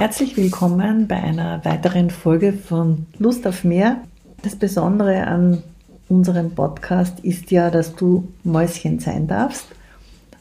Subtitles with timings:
[0.00, 4.00] Herzlich willkommen bei einer weiteren Folge von Lust auf mehr.
[4.42, 5.62] Das Besondere an
[6.08, 9.66] unserem Podcast ist ja, dass du Mäuschen sein darfst.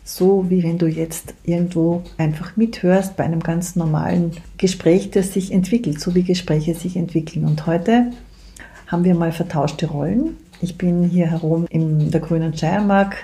[0.05, 5.51] So wie wenn du jetzt irgendwo einfach mithörst bei einem ganz normalen Gespräch, das sich
[5.51, 7.43] entwickelt, so wie Gespräche sich entwickeln.
[7.43, 8.11] Und heute
[8.87, 10.37] haben wir mal vertauschte Rollen.
[10.61, 13.17] Ich bin hier herum in der grünen Steiermark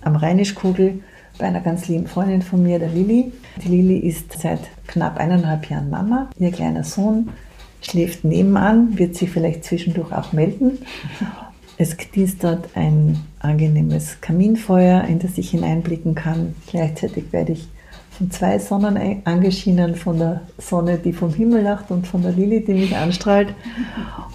[0.00, 0.98] am Rheinischkugel
[1.38, 3.32] bei einer ganz lieben Freundin von mir, der Lilly.
[3.62, 6.28] Die Lilly ist seit knapp eineinhalb Jahren Mama.
[6.38, 7.30] Ihr kleiner Sohn
[7.82, 10.78] schläft nebenan, wird sich vielleicht zwischendurch auch melden.
[11.78, 16.54] Es knistert ein angenehmes Kaminfeuer, in das ich hineinblicken kann.
[16.68, 17.68] Gleichzeitig werde ich
[18.10, 22.64] von zwei Sonnen angeschienen, von der Sonne, die vom Himmel lacht und von der Lilly,
[22.64, 23.54] die mich anstrahlt.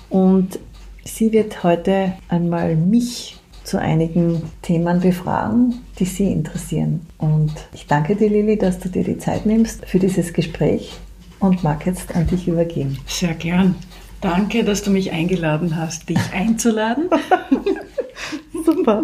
[0.10, 0.60] Und
[1.04, 7.02] sie wird heute einmal mich zu einigen Themen befragen, die Sie interessieren.
[7.18, 10.98] Und ich danke dir, Lilly, dass du dir die Zeit nimmst für dieses Gespräch
[11.40, 12.98] und mag jetzt an dich übergeben.
[13.06, 13.76] Sehr gern.
[14.22, 17.10] Danke, dass du mich eingeladen hast, dich einzuladen.
[18.66, 19.04] Super.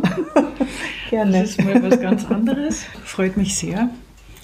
[1.10, 1.42] Gerne.
[1.42, 2.84] Das ist mal was ganz anderes.
[3.04, 3.90] Freut mich sehr.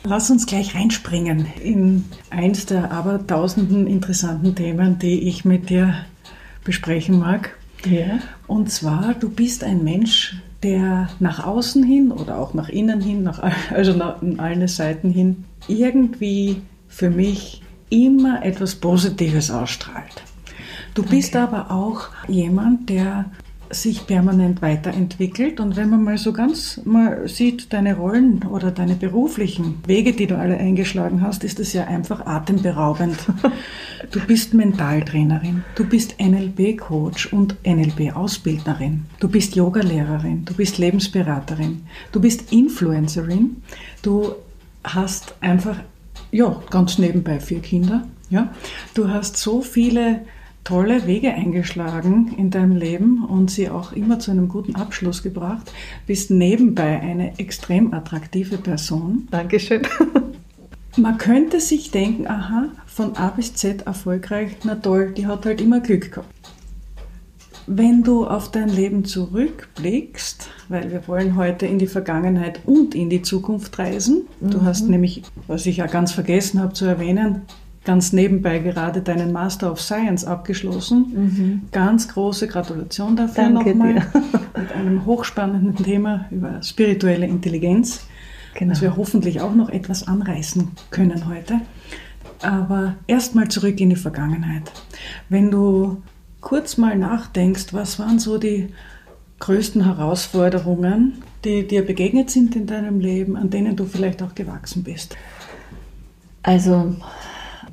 [0.06, 5.96] Lass uns gleich reinspringen in eins der abertausenden interessanten Themen, die ich mit dir
[6.66, 7.56] besprechen mag.
[7.86, 8.20] Ja.
[8.48, 13.24] Und zwar, du bist ein Mensch, der nach außen hin oder auch nach innen hin,
[13.24, 13.42] nach,
[13.74, 20.24] also nach allen Seiten hin, irgendwie für mich immer etwas Positives ausstrahlt.
[20.94, 21.44] Du bist okay.
[21.44, 23.26] aber auch jemand, der
[23.74, 25.60] sich permanent weiterentwickelt.
[25.60, 30.28] Und wenn man mal so ganz mal sieht, deine Rollen oder deine beruflichen Wege, die
[30.28, 33.18] du alle eingeschlagen hast, ist es ja einfach atemberaubend.
[34.12, 42.20] Du bist Mentaltrainerin, du bist NLP-Coach und NLP-Ausbildnerin, du bist Yogalehrerin, du bist Lebensberaterin, du
[42.20, 43.64] bist Influencerin,
[44.02, 44.36] du
[44.84, 45.78] hast einfach,
[46.32, 48.54] ja, ganz nebenbei vier Kinder, ja.
[48.94, 50.22] Du hast so viele
[50.64, 55.72] tolle Wege eingeschlagen in deinem Leben und sie auch immer zu einem guten Abschluss gebracht.
[56.08, 59.28] Bist nebenbei eine extrem attraktive Person.
[59.32, 59.82] Dankeschön.
[60.98, 65.60] Man könnte sich denken, aha, von A bis Z erfolgreich, na toll, die hat halt
[65.60, 66.30] immer Glück gehabt.
[67.66, 73.10] Wenn du auf dein Leben zurückblickst, weil wir wollen heute in die Vergangenheit und in
[73.10, 74.52] die Zukunft reisen, mhm.
[74.52, 77.44] du hast nämlich, was ich ja ganz vergessen habe zu erwähnen,
[77.84, 81.06] ganz nebenbei gerade deinen Master of Science abgeschlossen.
[81.14, 81.62] Mhm.
[81.72, 83.96] Ganz große Gratulation dafür nochmal.
[84.58, 88.06] Mit einem hochspannenden Thema über spirituelle Intelligenz,
[88.54, 88.72] genau.
[88.72, 91.62] das wir hoffentlich auch noch etwas anreißen können heute.
[92.42, 94.72] Aber erstmal zurück in die Vergangenheit.
[95.30, 96.02] Wenn du
[96.42, 98.70] kurz mal nachdenkst, was waren so die
[99.40, 104.84] größten Herausforderungen, die dir begegnet sind in deinem Leben, an denen du vielleicht auch gewachsen
[104.84, 105.18] bist?
[106.44, 106.96] Also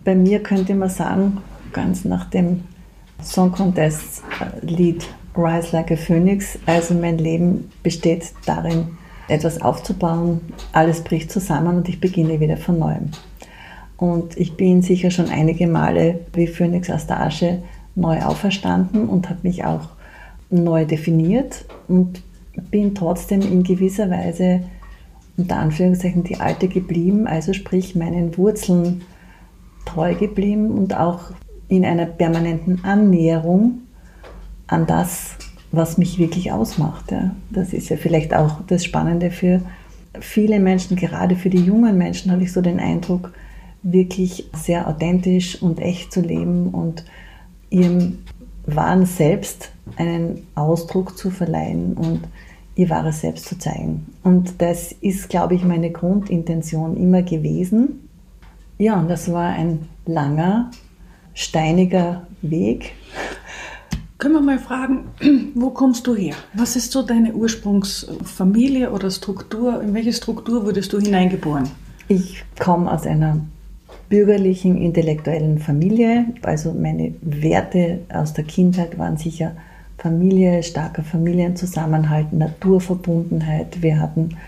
[0.04, 1.38] bei mir könnte man sagen,
[1.72, 2.64] ganz nach dem
[3.22, 4.22] Song Contest
[4.62, 5.06] Lied
[5.36, 10.40] Rise Like a Phoenix, also mein Leben besteht darin, etwas aufzubauen,
[10.72, 13.10] alles bricht zusammen und ich beginne wieder von neuem.
[13.96, 17.62] Und ich bin sicher schon einige Male wie Phoenix aus der Asche
[17.94, 19.90] neu auferstanden und habe mich auch
[20.48, 22.22] neu definiert und
[22.70, 24.62] bin trotzdem in gewisser Weise
[25.36, 29.02] unter Anführungszeichen die alte geblieben, also sprich meinen Wurzeln
[29.92, 31.30] treu geblieben und auch
[31.68, 33.82] in einer permanenten Annäherung
[34.66, 35.36] an das,
[35.72, 37.10] was mich wirklich ausmacht.
[37.12, 37.34] Ja.
[37.50, 39.62] Das ist ja vielleicht auch das Spannende für
[40.18, 43.32] viele Menschen, gerade für die jungen Menschen habe ich so den Eindruck,
[43.82, 47.04] wirklich sehr authentisch und echt zu leben und
[47.70, 48.18] ihrem
[48.66, 52.20] wahren Selbst einen Ausdruck zu verleihen und
[52.74, 54.06] ihr wahres Selbst zu zeigen.
[54.22, 58.09] Und das ist, glaube ich, meine Grundintention immer gewesen.
[58.80, 60.70] Ja, und das war ein langer,
[61.34, 62.92] steiniger Weg.
[64.16, 65.04] Können wir mal fragen,
[65.54, 66.34] wo kommst du her?
[66.54, 69.82] Was ist so deine Ursprungsfamilie oder Struktur?
[69.82, 71.68] In welche Struktur wurdest du hineingeboren?
[72.08, 73.40] Ich komme aus einer
[74.08, 76.32] bürgerlichen, intellektuellen Familie.
[76.40, 79.56] Also meine Werte aus der Kindheit waren sicher
[79.98, 83.82] Familie, starker Familienzusammenhalt, Naturverbundenheit.
[83.82, 84.38] Wir hatten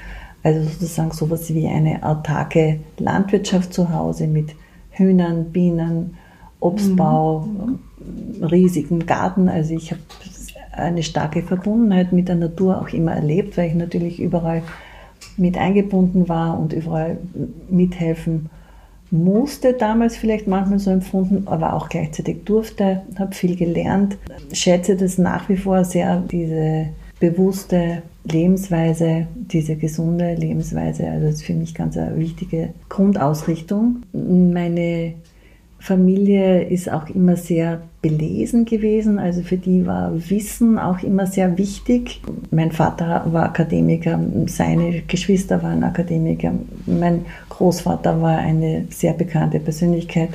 [0.43, 4.55] also sozusagen sowas wie eine autarke Landwirtschaft zu Hause mit
[4.91, 6.17] Hühnern, Bienen,
[6.61, 8.45] Obstbau, mhm.
[8.45, 9.49] riesigen Garten.
[9.49, 10.01] Also ich habe
[10.73, 14.63] eine starke Verbundenheit mit der Natur auch immer erlebt, weil ich natürlich überall
[15.37, 17.19] mit eingebunden war und überall
[17.69, 18.51] mithelfen
[19.11, 24.17] musste, damals vielleicht manchmal so empfunden, aber auch gleichzeitig durfte, habe viel gelernt,
[24.53, 26.89] schätze das nach wie vor sehr, diese
[27.23, 34.03] bewusste Lebensweise, diese gesunde Lebensweise, also das ist für mich ganz eine wichtige Grundausrichtung.
[34.13, 35.15] Meine
[35.79, 41.57] Familie ist auch immer sehr belesen gewesen, also für die war Wissen auch immer sehr
[41.59, 42.21] wichtig.
[42.51, 46.53] Mein Vater war Akademiker, seine Geschwister waren Akademiker,
[46.87, 50.31] mein Großvater war eine sehr bekannte Persönlichkeit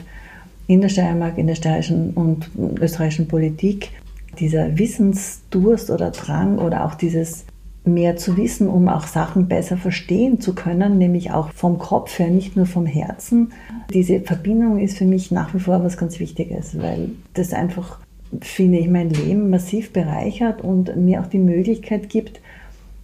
[0.67, 2.49] in der Steiermark, in der steirischen und
[2.79, 3.89] österreichischen Politik.
[4.39, 7.45] Dieser Wissensdurst oder Drang oder auch dieses
[7.87, 12.29] mehr zu wissen, um auch Sachen besser verstehen zu können, nämlich auch vom Kopf her,
[12.29, 13.53] nicht nur vom Herzen.
[13.93, 17.99] Diese Verbindung ist für mich nach wie vor was ganz Wichtiges, weil das einfach,
[18.41, 22.41] finde ich, mein Leben massiv bereichert und mir auch die Möglichkeit gibt,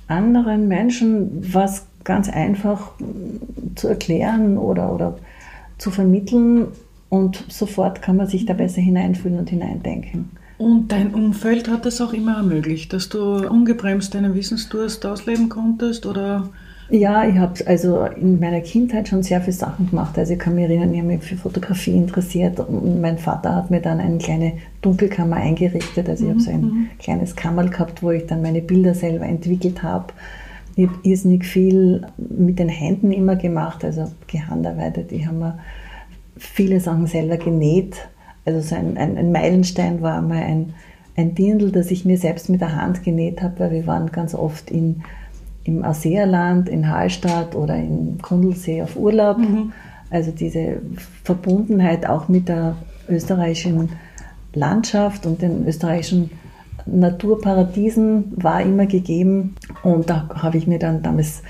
[0.07, 2.91] anderen Menschen was ganz einfach
[3.75, 5.17] zu erklären oder, oder
[5.77, 6.67] zu vermitteln
[7.09, 10.31] und sofort kann man sich da besser hineinfühlen und hineindenken.
[10.63, 13.19] Und dein Umfeld hat das auch immer ermöglicht, dass du
[13.49, 16.51] ungebremst deinen Wissensdurst ausleben konntest oder?
[16.89, 20.17] Ja, ich habe also in meiner Kindheit schon sehr viele Sachen gemacht.
[20.17, 23.71] Also ich kann mich erinnern, ich habe mich für Fotografie interessiert und mein Vater hat
[23.71, 26.07] mir dann eine kleine Dunkelkammer eingerichtet.
[26.07, 26.87] Also ich habe so ein mhm.
[26.97, 30.13] kleines Kammerl gehabt, wo ich dann meine Bilder selber entwickelt habe.
[30.77, 35.11] Ich habe irrsinnig viel mit den Händen immer gemacht, also gehandarbeitet.
[35.11, 35.59] Ich habe mir
[36.37, 37.97] viele Sachen selber genäht
[38.45, 40.73] also so ein, ein, ein Meilenstein war mal ein,
[41.15, 44.35] ein Dirndl, das ich mir selbst mit der Hand genäht habe, weil wir waren ganz
[44.35, 45.03] oft in,
[45.63, 49.37] im Ausseerland, in Hallstatt oder in Kundlsee auf Urlaub.
[49.37, 49.71] Mhm.
[50.09, 50.81] Also diese
[51.23, 52.75] Verbundenheit auch mit der
[53.09, 53.89] österreichischen
[54.53, 56.31] Landschaft und den österreichischen
[56.85, 59.55] Naturparadiesen war immer gegeben.
[59.83, 61.43] Und da habe ich mir dann damals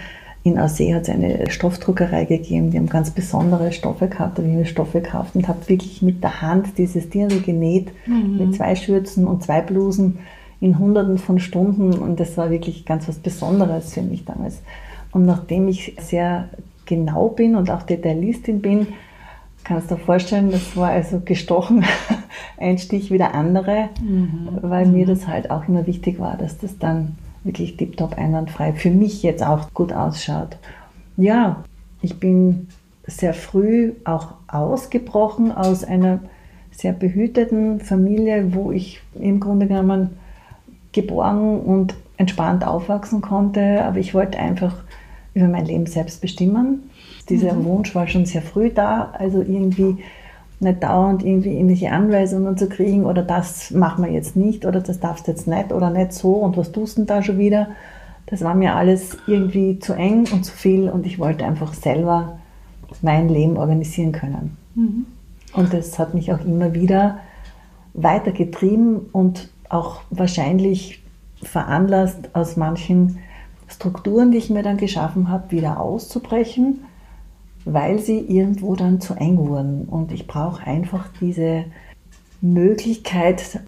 [0.44, 4.52] in Aussee hat es eine Stoffdruckerei gegeben, die haben ganz besondere Stoffe gehabt, da habe
[4.52, 8.38] ich mir Stoffe gekauft und habe wirklich mit der Hand dieses Dirndl genäht, mhm.
[8.38, 10.20] mit zwei Schürzen und zwei Blusen
[10.60, 14.62] in hunderten von Stunden und das war wirklich ganz was Besonderes für mich damals.
[15.12, 16.50] Und nachdem ich sehr
[16.86, 18.88] genau bin und auch Detailistin bin,
[19.64, 21.86] kannst du dir vorstellen, das war also gestochen,
[22.58, 24.50] ein Stich wie der andere, mhm.
[24.62, 25.10] weil mir mhm.
[25.10, 29.44] das halt auch immer wichtig war, dass das dann wirklich tiptop einwandfrei für mich jetzt
[29.44, 30.58] auch gut ausschaut.
[31.18, 31.64] Ja,
[32.02, 32.68] ich bin
[33.06, 36.20] sehr früh auch ausgebrochen aus einer
[36.72, 40.12] sehr behüteten Familie, wo ich im Grunde genommen
[40.92, 44.76] geborgen und entspannt aufwachsen konnte, aber ich wollte einfach
[45.34, 46.90] über mein Leben selbst bestimmen.
[47.30, 47.66] Dieser mhm.
[47.66, 49.98] Wunsch war schon sehr früh da, also irgendwie
[50.64, 55.00] nicht dauernd irgendwie irgendwelche Anweisungen zu kriegen oder das machen wir jetzt nicht oder das
[55.00, 57.68] darfst du jetzt nicht oder nicht so und was tust du denn da schon wieder?
[58.28, 62.40] Das war mir alles irgendwie zu eng und zu viel und ich wollte einfach selber
[63.02, 64.58] mein Leben organisieren können.
[64.76, 65.06] Mhm.
[65.54, 67.20] Und das hat mich auch immer wieder
[67.94, 71.04] weitergetrieben und auch wahrscheinlich
[71.42, 73.20] veranlasst, aus manchen
[73.68, 76.86] Strukturen, die ich mir dann geschaffen habe, wieder auszubrechen
[77.66, 79.84] weil sie irgendwo dann zu eng wurden.
[79.84, 81.66] Und ich brauche einfach diese
[82.42, 83.62] Möglichkeit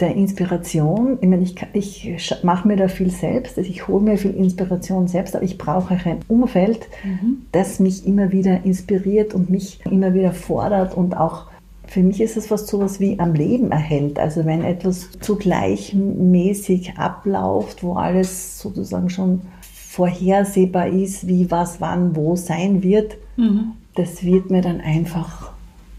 [0.00, 1.18] der Inspiration.
[1.20, 5.08] Ich, meine, ich, ich mache mir da viel selbst, also ich hole mir viel Inspiration
[5.08, 7.46] selbst, aber ich brauche auch ein Umfeld, mhm.
[7.52, 11.46] das mich immer wieder inspiriert und mich immer wieder fordert und auch
[11.88, 14.18] für mich ist es fast so was wie am Leben erhält.
[14.18, 19.42] Also wenn etwas zu gleichmäßig abläuft, wo alles sozusagen schon
[19.96, 23.72] vorhersehbar ist, wie was wann wo sein wird, mhm.
[23.94, 25.52] das wird mir dann einfach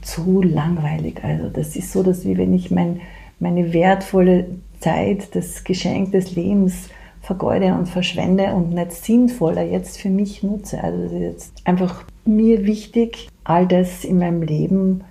[0.04, 1.24] zu langweilig.
[1.24, 3.02] Also das ist so, dass wie wenn ich mein,
[3.40, 4.46] meine wertvolle
[4.82, 6.90] Zeit, das Geschenk des Lebens
[7.24, 10.84] vergeude und verschwende und nicht sinnvoller jetzt für mich nutze.
[10.84, 15.02] Also das ist jetzt einfach mir wichtig, all das in meinem Leben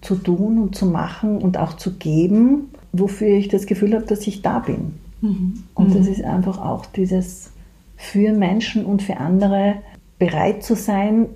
[0.00, 4.26] zu tun und zu machen und auch zu geben, wofür ich das Gefühl habe, dass
[4.26, 4.94] ich da bin.
[5.20, 5.62] Mhm.
[5.74, 6.12] Und das mhm.
[6.12, 7.53] ist einfach auch dieses
[8.04, 9.76] für Menschen und für andere
[10.18, 11.26] bereit zu sein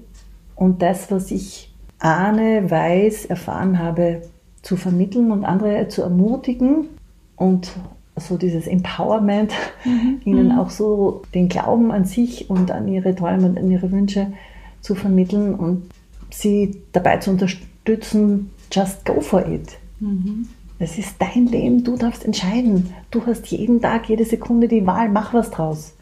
[0.54, 4.22] und das, was ich ahne, weiß, erfahren habe,
[4.62, 6.88] zu vermitteln und andere zu ermutigen
[7.36, 7.72] und
[8.16, 9.52] so dieses Empowerment,
[9.84, 10.20] mhm.
[10.24, 10.58] ihnen mhm.
[10.58, 14.32] auch so den Glauben an sich und an ihre Träume und an ihre Wünsche
[14.80, 15.84] zu vermitteln und
[16.30, 19.78] sie dabei zu unterstützen, just go for it.
[20.00, 20.48] Mhm.
[20.80, 22.92] Es ist dein Leben, du darfst entscheiden.
[23.10, 25.94] Du hast jeden Tag, jede Sekunde die Wahl, mach was draus.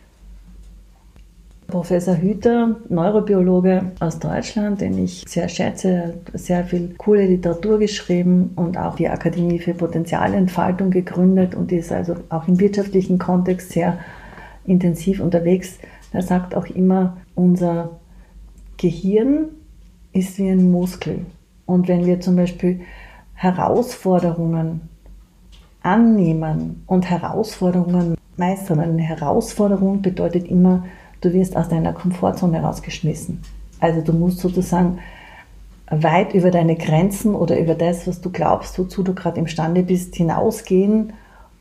[1.69, 8.53] Professor Hüter, Neurobiologe aus Deutschland, den ich sehr schätze, hat sehr viel coole Literatur geschrieben
[8.55, 13.99] und auch die Akademie für Potenzialentfaltung gegründet und ist also auch im wirtschaftlichen Kontext sehr
[14.65, 15.79] intensiv unterwegs.
[16.13, 17.99] Er sagt auch immer, unser
[18.77, 19.47] Gehirn
[20.13, 21.27] ist wie ein Muskel.
[21.67, 22.81] Und wenn wir zum Beispiel
[23.35, 24.83] Herausforderungen
[25.83, 30.85] annehmen und Herausforderungen meistern, eine Herausforderung bedeutet immer,
[31.21, 33.43] du wirst aus deiner Komfortzone rausgeschmissen.
[33.81, 34.99] Also du musst sozusagen
[35.91, 40.17] weit über deine Grenzen oder über das, was du glaubst, wozu du gerade imstande bist,
[40.17, 41.13] hinausgehen,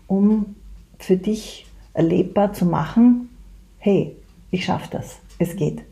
[0.07, 0.55] um
[0.97, 3.29] für dich erlebbar zu machen,
[3.77, 4.15] hey,
[4.51, 5.83] ich schaffe das, es geht.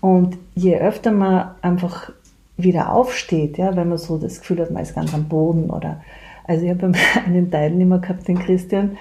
[0.00, 2.12] Und je öfter man einfach
[2.56, 6.02] wieder aufsteht, ja, wenn man so das Gefühl hat, man ist ganz am Boden oder,
[6.44, 6.92] also ich habe
[7.26, 8.96] einen Teilnehmer gehabt, den Christian,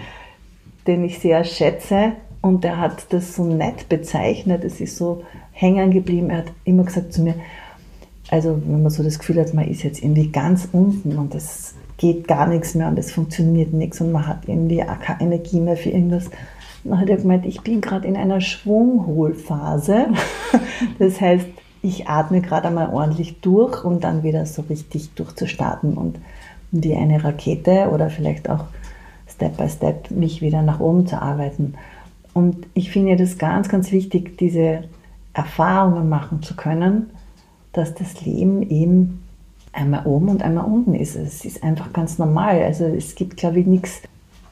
[0.86, 5.92] den ich sehr schätze und der hat das so nett bezeichnet, es ist so hängen
[5.92, 7.36] geblieben, er hat immer gesagt zu mir,
[8.32, 11.76] also wenn man so das Gefühl hat, man ist jetzt irgendwie ganz unten und es
[11.98, 15.60] geht gar nichts mehr und es funktioniert nichts und man hat irgendwie auch keine Energie
[15.60, 16.30] mehr für irgendwas.
[16.84, 20.08] Dann hat er gemeint, ich bin gerade in einer Schwungholphase.
[20.98, 21.46] Das heißt,
[21.82, 26.20] ich atme gerade einmal ordentlich durch, um dann wieder so richtig durchzustarten und
[26.72, 28.66] wie eine Rakete oder vielleicht auch
[29.28, 31.76] Step by Step mich wieder nach oben zu arbeiten.
[32.40, 34.86] Und ich finde das ganz, ganz wichtig, diese
[35.34, 37.10] Erfahrungen machen zu können,
[37.74, 39.22] dass das Leben eben
[39.74, 41.18] einmal oben und einmal unten ist.
[41.18, 42.64] Es ist einfach ganz normal.
[42.64, 44.04] Also es gibt, glaube ich, nichts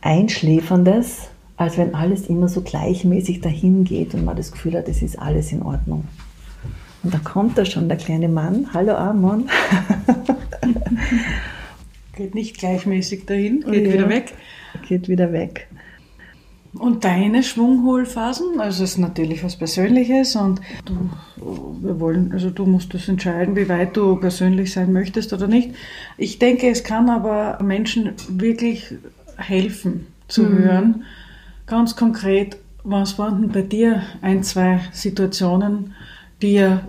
[0.02, 5.02] Einschläferndes, als wenn alles immer so gleichmäßig dahin geht und man das Gefühl hat, es
[5.02, 6.04] ist alles in Ordnung.
[7.04, 8.68] Und da kommt da schon der kleine Mann.
[8.74, 9.50] Hallo Amon.
[12.18, 14.34] geht nicht gleichmäßig dahin, geht ja, wieder weg.
[14.90, 15.70] Geht wieder weg.
[16.80, 21.10] Und deine Schwungholphasen, also es ist natürlich was Persönliches und du,
[21.82, 25.72] wir wollen, also du musst es entscheiden, wie weit du persönlich sein möchtest oder nicht.
[26.18, 28.94] Ich denke, es kann aber Menschen wirklich
[29.38, 30.58] helfen zu mhm.
[30.58, 31.04] hören,
[31.66, 35.94] ganz konkret, was waren denn bei dir ein, zwei Situationen,
[36.42, 36.82] die ja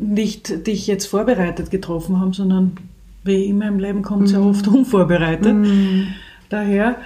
[0.00, 2.76] nicht dich jetzt vorbereitet getroffen haben, sondern
[3.22, 4.38] wie immer im Leben kommt es mhm.
[4.40, 5.54] ja oft unvorbereitet.
[5.54, 6.08] Mhm.
[6.48, 6.96] Daher,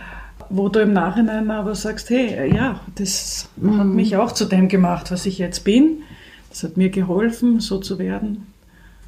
[0.50, 3.78] wo du im Nachhinein aber sagst, hey, ja, das mhm.
[3.78, 6.02] hat mich auch zu dem gemacht, was ich jetzt bin.
[6.50, 8.47] Das hat mir geholfen, so zu werden.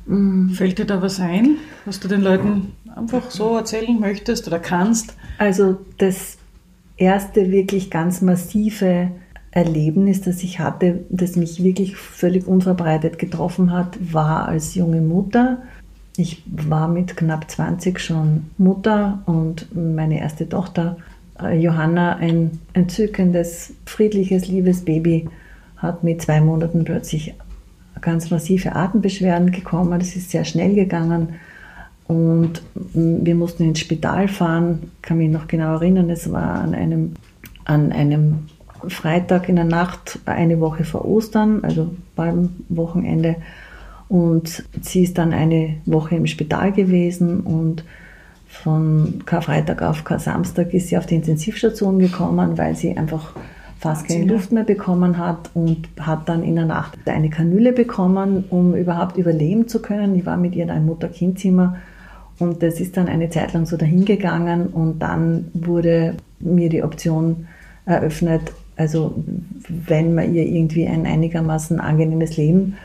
[0.07, 0.51] Mhm.
[0.51, 5.15] Fällt dir da was ein, was du den Leuten einfach so erzählen möchtest oder kannst?
[5.39, 6.39] Also das
[6.97, 9.11] erste wirklich ganz massive
[9.53, 15.63] Erlebnis, das ich hatte, das mich wirklich völlig unverbreitet getroffen hat, war als junge Mutter.
[16.17, 20.99] Ich war mit knapp 20 schon Mutter und meine erste Tochter
[21.55, 25.29] Johanna, ein entzückendes, friedliches, liebes Baby,
[25.77, 27.35] hat mit zwei Monaten plötzlich
[28.01, 29.99] ganz massive Atembeschwerden bekommen.
[29.99, 31.35] Das ist sehr schnell gegangen
[32.07, 34.91] und wir mussten ins Spital fahren.
[34.97, 37.15] Ich kann mich noch genau erinnern, es war an einem,
[37.65, 38.47] an einem
[38.89, 43.37] Freitag in der Nacht, eine Woche vor Ostern, also beim Wochenende.
[44.09, 47.85] Und sie ist dann eine Woche im Spital gewesen und
[48.51, 53.33] von Karfreitag auf Kar-Samstag ist sie auf die Intensivstation gekommen, weil sie einfach
[53.79, 58.45] fast keine Luft mehr bekommen hat und hat dann in der Nacht eine Kanüle bekommen,
[58.51, 60.15] um überhaupt überleben zu können.
[60.17, 61.77] Ich war mit ihr in einem Mutter-Kind-Zimmer
[62.39, 67.47] und das ist dann eine Zeit lang so dahingegangen und dann wurde mir die Option
[67.87, 69.15] eröffnet, also
[69.69, 72.77] wenn man ihr irgendwie ein einigermaßen angenehmes Leben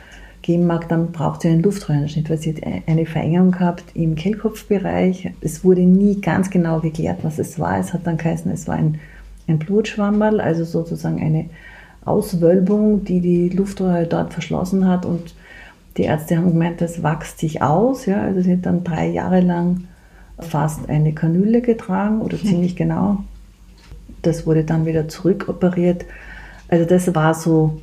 [0.46, 5.32] geben mag, dann braucht sie einen Luftröhrenschnitt, weil sie hat eine Verengung gehabt im Kehlkopfbereich.
[5.40, 7.78] Es wurde nie ganz genau geklärt, was es war.
[7.78, 9.00] Es hat dann geheißen, es war ein,
[9.48, 11.46] ein Blutschwammerl, also sozusagen eine
[12.04, 15.34] Auswölbung, die die Luftröhre dort verschlossen hat und
[15.96, 18.06] die Ärzte haben gemeint, das wächst sich aus.
[18.06, 19.88] Ja, also sie hat dann drei Jahre lang
[20.38, 23.24] fast eine Kanüle getragen oder ziemlich genau.
[24.22, 26.04] Das wurde dann wieder zurückoperiert.
[26.68, 27.80] Also das war so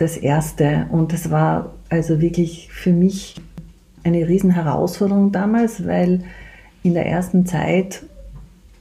[0.00, 0.86] das Erste.
[0.90, 3.36] Und das war also wirklich für mich
[4.02, 6.20] eine Riesenherausforderung damals, weil
[6.82, 8.02] in der ersten Zeit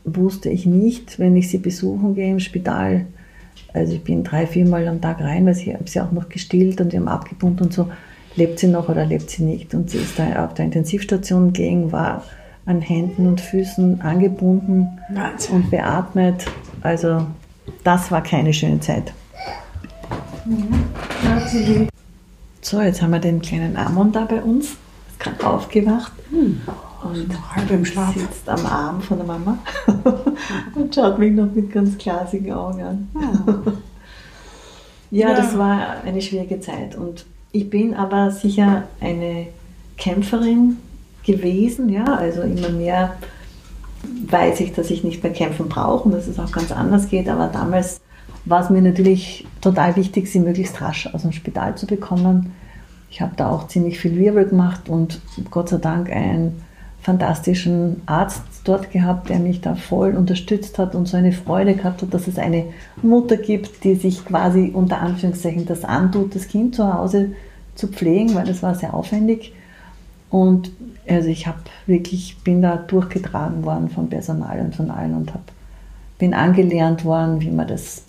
[0.05, 3.05] wusste ich nicht, wenn ich sie besuchen gehe im Spital,
[3.73, 6.79] also ich bin drei, viermal am Tag rein, weil ich habe sie auch noch gestillt
[6.81, 7.89] und wir haben abgebunden und so,
[8.35, 9.73] lebt sie noch oder lebt sie nicht?
[9.73, 12.23] Und sie ist da auf der Intensivstation gelegen, war
[12.65, 15.55] an Händen und Füßen angebunden Wahnsinn.
[15.55, 16.45] und beatmet.
[16.81, 17.25] Also
[17.83, 19.13] das war keine schöne Zeit.
[22.62, 24.65] So, jetzt haben wir den kleinen Amon da bei uns.
[24.65, 26.12] Ist gerade aufgewacht.
[26.31, 26.62] Mhm.
[27.03, 28.13] Und halb im Schlaf.
[28.13, 29.58] sitzt am Arm von der Mama
[30.75, 33.08] und schaut mich noch mit ganz glasigen Augen an.
[35.12, 35.29] Ja.
[35.29, 36.96] ja, das war eine schwierige Zeit.
[36.96, 39.48] Und ich bin aber sicher eine
[39.98, 40.77] Kämpferin
[41.25, 41.89] gewesen.
[41.89, 43.15] Ja, also immer mehr
[44.27, 47.27] weiß ich, dass ich nicht mehr kämpfen brauche und dass es auch ganz anders geht.
[47.27, 48.01] Aber damals
[48.46, 52.53] war es mir natürlich total wichtig, sie möglichst rasch aus dem Spital zu bekommen.
[53.10, 55.19] Ich habe da auch ziemlich viel Wirbel gemacht und
[55.50, 56.62] Gott sei Dank einen
[57.01, 62.01] fantastischen Arzt dort gehabt, der mich da voll unterstützt hat und so eine Freude gehabt
[62.01, 62.65] hat, dass es eine
[63.01, 67.31] Mutter gibt, die sich quasi unter Anführungszeichen das antut, das Kind zu Hause
[67.75, 69.53] zu pflegen, weil das war sehr aufwendig.
[70.29, 70.72] Und
[71.08, 75.43] also ich habe wirklich, bin da durchgetragen worden vom Personal und von allen und habe
[76.19, 78.03] bin angelernt worden, wie man das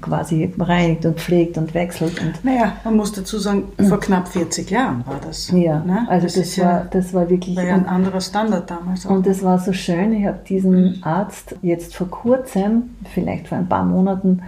[0.00, 2.20] quasi reinigt und pflegt und wechselt.
[2.20, 5.50] Und naja, man muss dazu sagen, vor knapp 40 Jahren war das.
[5.50, 6.06] Ja, ne?
[6.08, 9.04] also das, das war, das war wirklich war ja ein anderer Standard damals.
[9.04, 9.10] Auch.
[9.10, 13.68] Und das war so schön, ich habe diesen Arzt jetzt vor kurzem, vielleicht vor ein
[13.68, 14.42] paar Monaten,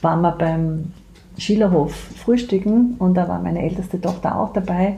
[0.00, 0.92] waren wir beim
[1.36, 4.96] Schillerhof frühstücken und da war meine älteste Tochter auch dabei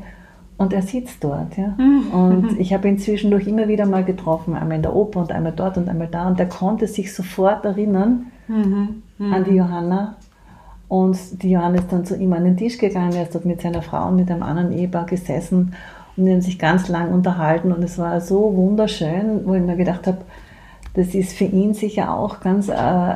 [0.58, 1.56] und er sitzt dort.
[1.56, 1.74] Ja?
[1.78, 2.10] Mhm.
[2.12, 5.52] Und ich habe ihn zwischendurch immer wieder mal getroffen, einmal in der Oper und einmal
[5.52, 6.28] dort und einmal da.
[6.28, 9.02] Und er konnte sich sofort erinnern mhm.
[9.18, 9.32] Mhm.
[9.32, 10.16] an die Johanna.
[10.88, 13.14] Und die Johanna ist dann zu ihm an den Tisch gegangen.
[13.14, 15.72] Er ist dort mit seiner Frau und mit einem anderen Ehepaar gesessen
[16.16, 17.72] und die haben sich ganz lang unterhalten.
[17.72, 20.18] Und es war so wunderschön, wo ich mir gedacht habe,
[20.94, 23.14] das ist für ihn sicher auch ganz äh,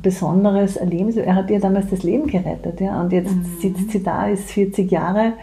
[0.00, 1.14] besonderes Erleben.
[1.18, 2.80] Er hat ihr damals das Leben gerettet.
[2.80, 3.00] Ja?
[3.00, 3.44] Und jetzt mhm.
[3.60, 5.34] sitzt sie da, ist 40 Jahre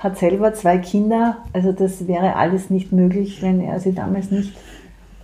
[0.00, 1.36] hat selber zwei Kinder.
[1.52, 4.52] Also das wäre alles nicht möglich, wenn er sie damals nicht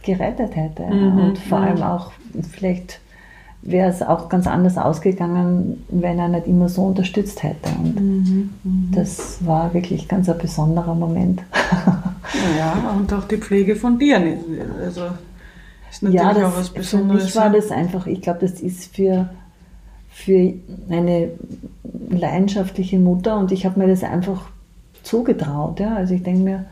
[0.02, 0.82] gerettet hätte.
[0.84, 1.18] Mhm.
[1.18, 2.12] Und vor allem auch,
[2.52, 3.00] vielleicht
[3.62, 7.70] wäre es auch ganz anders ausgegangen, wenn er nicht immer so unterstützt hätte.
[7.82, 8.50] Und mhm.
[8.62, 8.90] Mhm.
[8.94, 11.42] das war wirklich ganz ein besonderer Moment.
[12.58, 14.20] Ja, und auch die Pflege von dir.
[14.84, 15.02] Also
[15.90, 17.20] ist natürlich ja, das, auch was Besonderes.
[17.20, 19.30] Für mich war das einfach, ich glaube, das ist für,
[20.10, 20.52] für
[20.90, 21.30] eine
[22.10, 24.50] leidenschaftliche Mutter und ich habe mir das einfach
[25.06, 25.80] zugetraut.
[25.80, 25.94] Ja?
[25.94, 26.64] Also ich denke mir,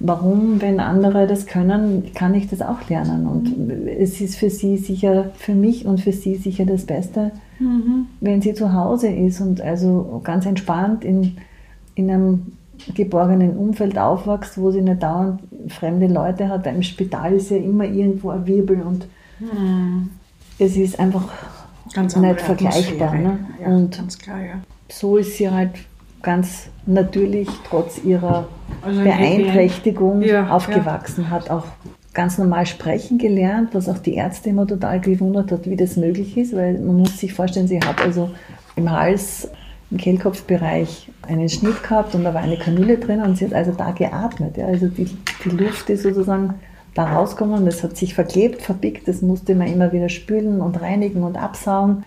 [0.00, 3.26] warum, wenn andere das können, kann ich das auch lernen.
[3.26, 3.88] Und mhm.
[3.88, 8.06] es ist für sie sicher, für mich und für sie sicher das Beste, mhm.
[8.20, 11.36] wenn sie zu Hause ist und also ganz entspannt in,
[11.94, 12.52] in einem
[12.94, 16.62] geborgenen Umfeld aufwächst, wo sie nicht dauernd fremde Leute hat.
[16.62, 19.06] Beim Spital ist ja immer irgendwo ein Wirbel und
[19.40, 20.10] mhm.
[20.58, 21.28] es ist einfach
[21.92, 23.14] ganz nicht vergleichbar.
[23.14, 23.38] Ne?
[23.60, 24.54] Ja, und klar, ja.
[24.88, 25.70] so ist sie halt
[26.28, 28.48] ganz natürlich trotz ihrer
[28.82, 31.30] also Beeinträchtigung ja, aufgewachsen, ja.
[31.30, 31.64] hat auch
[32.12, 36.36] ganz normal sprechen gelernt, was auch die Ärzte immer total gewundert hat, wie das möglich
[36.36, 38.28] ist, weil man muss sich vorstellen, sie hat also
[38.76, 39.48] im Hals,
[39.90, 43.72] im Kehlkopfbereich einen Schnitt gehabt und da war eine Kanüle drin und sie hat also
[43.72, 44.58] da geatmet.
[44.58, 44.66] Ja.
[44.66, 45.06] Also die,
[45.46, 46.56] die Luft ist sozusagen
[46.92, 51.22] da rausgekommen, das hat sich verklebt, verbickt, das musste man immer wieder spülen und reinigen
[51.22, 52.04] und absaugen.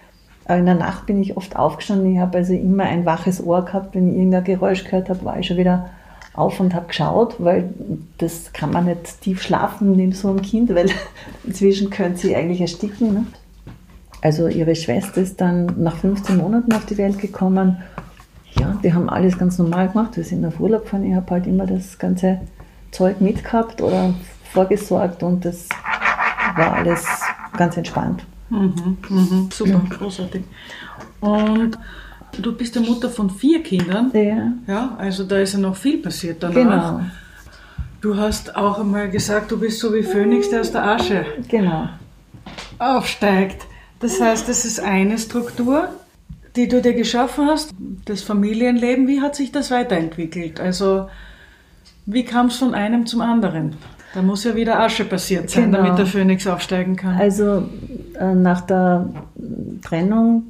[0.57, 2.13] In der Nacht bin ich oft aufgestanden.
[2.13, 3.95] Ich habe also immer ein waches Ohr gehabt.
[3.95, 5.89] Wenn ich irgendein Geräusch gehört habe, war ich schon wieder
[6.33, 7.69] auf und habe geschaut, weil
[8.17, 10.89] das kann man nicht tief schlafen neben so einem Kind, weil
[11.43, 13.13] inzwischen könnte sie eigentlich ersticken.
[13.13, 13.25] Ne?
[14.21, 17.81] Also ihre Schwester ist dann nach 15 Monaten auf die Welt gekommen.
[18.59, 20.15] Ja, die haben alles ganz normal gemacht.
[20.15, 21.05] Wir sind auf Urlaub gefahren.
[21.05, 22.41] Ich habe halt immer das ganze
[22.91, 24.13] Zeug mitgehabt oder
[24.51, 25.67] vorgesorgt und das
[26.55, 27.05] war alles
[27.57, 28.25] ganz entspannt.
[28.51, 30.43] Mhm, mhm, super, großartig.
[31.21, 31.77] Und
[32.37, 34.11] du bist ja Mutter von vier Kindern.
[34.13, 34.51] Ja.
[34.67, 36.97] Ja, also da ist ja noch viel passiert danach.
[36.97, 37.01] Genau.
[38.01, 41.87] Du hast auch einmal gesagt, du bist so wie Phönix, der aus der Asche genau.
[42.79, 43.65] aufsteigt.
[43.99, 45.89] Das heißt, das ist eine Struktur,
[46.55, 47.71] die du dir geschaffen hast,
[48.05, 49.07] das Familienleben.
[49.07, 50.59] Wie hat sich das weiterentwickelt?
[50.59, 51.07] Also,
[52.07, 53.75] wie kam es von einem zum anderen?
[54.13, 55.77] Da muss ja wieder Asche passiert sein, genau.
[55.83, 57.15] damit der Phönix aufsteigen kann.
[57.15, 57.63] Also
[58.19, 59.09] äh, nach der
[59.81, 60.43] Trennung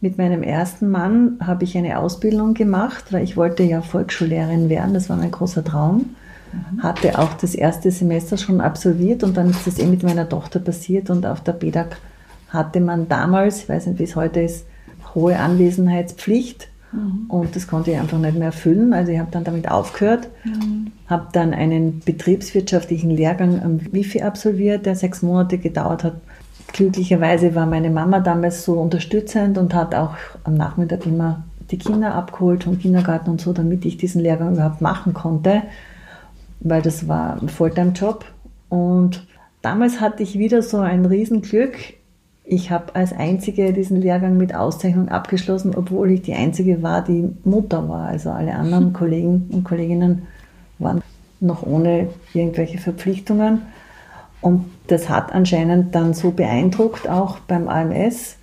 [0.00, 4.94] mit meinem ersten Mann habe ich eine Ausbildung gemacht, weil ich wollte ja Volksschullehrerin werden,
[4.94, 6.14] das war mein großer Traum.
[6.52, 6.82] Mhm.
[6.82, 10.60] Hatte auch das erste Semester schon absolviert und dann ist das eh mit meiner Tochter
[10.60, 11.96] passiert und auf der BEDAG
[12.48, 14.66] hatte man damals, ich weiß nicht wie es heute ist,
[15.14, 17.26] hohe Anwesenheitspflicht Mhm.
[17.28, 18.92] Und das konnte ich einfach nicht mehr erfüllen.
[18.92, 20.92] Also ich habe dann damit aufgehört, mhm.
[21.06, 26.14] habe dann einen betriebswirtschaftlichen Lehrgang am Wifi absolviert, der sechs Monate gedauert hat.
[26.72, 32.14] Glücklicherweise war meine Mama damals so unterstützend und hat auch am Nachmittag immer die Kinder
[32.14, 35.62] abgeholt vom Kindergarten und so, damit ich diesen Lehrgang überhaupt machen konnte,
[36.60, 38.24] weil das war ein Fulltime-Job.
[38.68, 39.26] Und
[39.62, 41.76] damals hatte ich wieder so ein Riesenglück.
[42.50, 47.28] Ich habe als Einzige diesen Lehrgang mit Auszeichnung abgeschlossen, obwohl ich die Einzige war, die
[47.44, 48.06] Mutter war.
[48.06, 50.22] Also alle anderen Kollegen und Kolleginnen
[50.78, 51.02] waren
[51.40, 53.62] noch ohne irgendwelche Verpflichtungen.
[54.40, 58.36] Und das hat anscheinend dann so beeindruckt, auch beim AMS,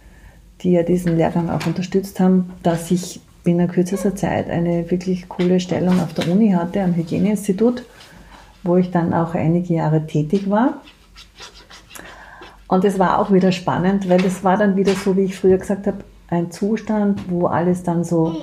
[0.62, 5.60] die ja diesen Lehrgang auch unterstützt haben, dass ich binnen kürzester Zeit eine wirklich coole
[5.60, 7.84] Stellung auf der Uni hatte, am Hygieneinstitut,
[8.62, 10.82] wo ich dann auch einige Jahre tätig war.
[12.68, 15.58] Und es war auch wieder spannend, weil es war dann wieder so, wie ich früher
[15.58, 16.00] gesagt habe,
[16.30, 18.36] ein Zustand, wo alles dann so.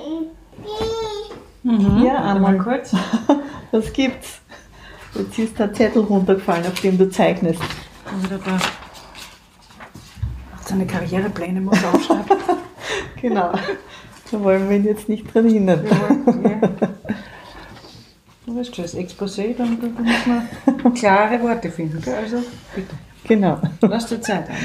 [1.63, 2.03] Mhm.
[2.05, 2.95] Ja, einmal kurz.
[3.71, 4.39] Was gibt's?
[5.15, 7.61] Jetzt ist der Zettel runtergefallen, auf dem du zeichnest.
[8.21, 8.57] Wieder da.
[10.65, 12.37] Seine Karrierepläne muss aufschreiben.
[13.21, 13.51] genau.
[14.31, 15.85] Da wollen wir ihn jetzt nicht dran hindern.
[18.45, 20.25] Du weißt schon, das Exposé, dann, muss
[20.83, 22.01] man klare Worte finden.
[22.11, 22.37] Also
[22.73, 22.95] bitte.
[23.27, 23.59] Genau.
[23.81, 24.47] Lass dir Zeit.
[24.49, 24.57] Anna.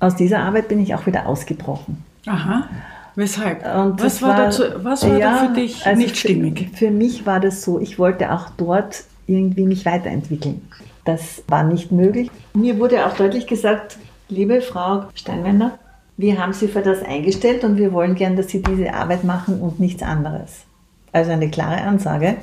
[0.00, 2.04] Aus dieser Arbeit bin ich auch wieder ausgebrochen.
[2.26, 2.68] Aha.
[3.14, 3.60] Weshalb?
[3.64, 6.68] Und was war, war- dazu, was war Ja, da für dich also nicht stimmig?
[6.72, 10.68] Für, für mich war das so, ich wollte auch dort irgendwie mich weiterentwickeln.
[11.06, 12.30] Das war nicht möglich.
[12.52, 13.96] Mir wurde auch deutlich gesagt,
[14.28, 15.78] liebe Frau Steinwender,
[16.18, 19.60] wir haben Sie für das eingestellt und wir wollen gern, dass Sie diese Arbeit machen
[19.60, 20.64] und nichts anderes.
[21.12, 22.36] Also eine klare Ansage.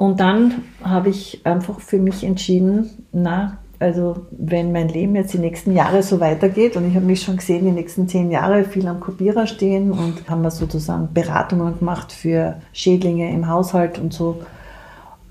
[0.00, 5.38] Und dann habe ich einfach für mich entschieden, na, also wenn mein Leben jetzt die
[5.38, 8.88] nächsten Jahre so weitergeht und ich habe mich schon gesehen, die nächsten zehn Jahre viel
[8.88, 14.40] am Kopierer stehen und haben wir sozusagen Beratungen gemacht für Schädlinge im Haushalt und so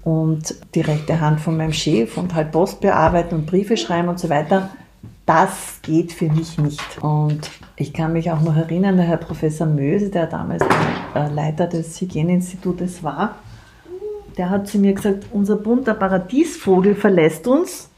[0.03, 4.19] und die rechte Hand von meinem Chef und halt Post bearbeiten und Briefe schreiben und
[4.19, 4.69] so weiter.
[5.25, 7.01] Das geht für mich nicht.
[7.01, 10.63] Und ich kann mich auch noch erinnern, der Herr Professor Möse, der damals
[11.33, 13.33] Leiter des Hygieneinstitutes war,
[14.39, 17.89] der hat zu mir gesagt, unser bunter Paradiesvogel verlässt uns.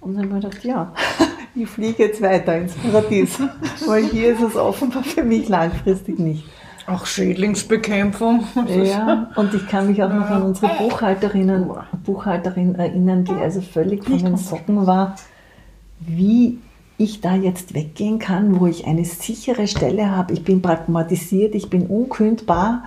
[0.00, 0.94] Und dann habe ich gedacht, ja,
[1.56, 3.40] ich fliege jetzt weiter ins Paradies,
[3.86, 6.44] weil hier ist es offenbar für mich langfristig nicht.
[6.86, 8.44] Auch Schädlingsbekämpfung.
[8.68, 11.68] Ja, und ich kann mich auch noch an unsere Buchhalterinnen,
[12.04, 15.16] Buchhalterin erinnern, die also völlig von den Socken war,
[15.98, 16.60] wie
[16.98, 20.32] ich da jetzt weggehen kann, wo ich eine sichere Stelle habe.
[20.32, 22.84] Ich bin pragmatisiert, ich bin unkündbar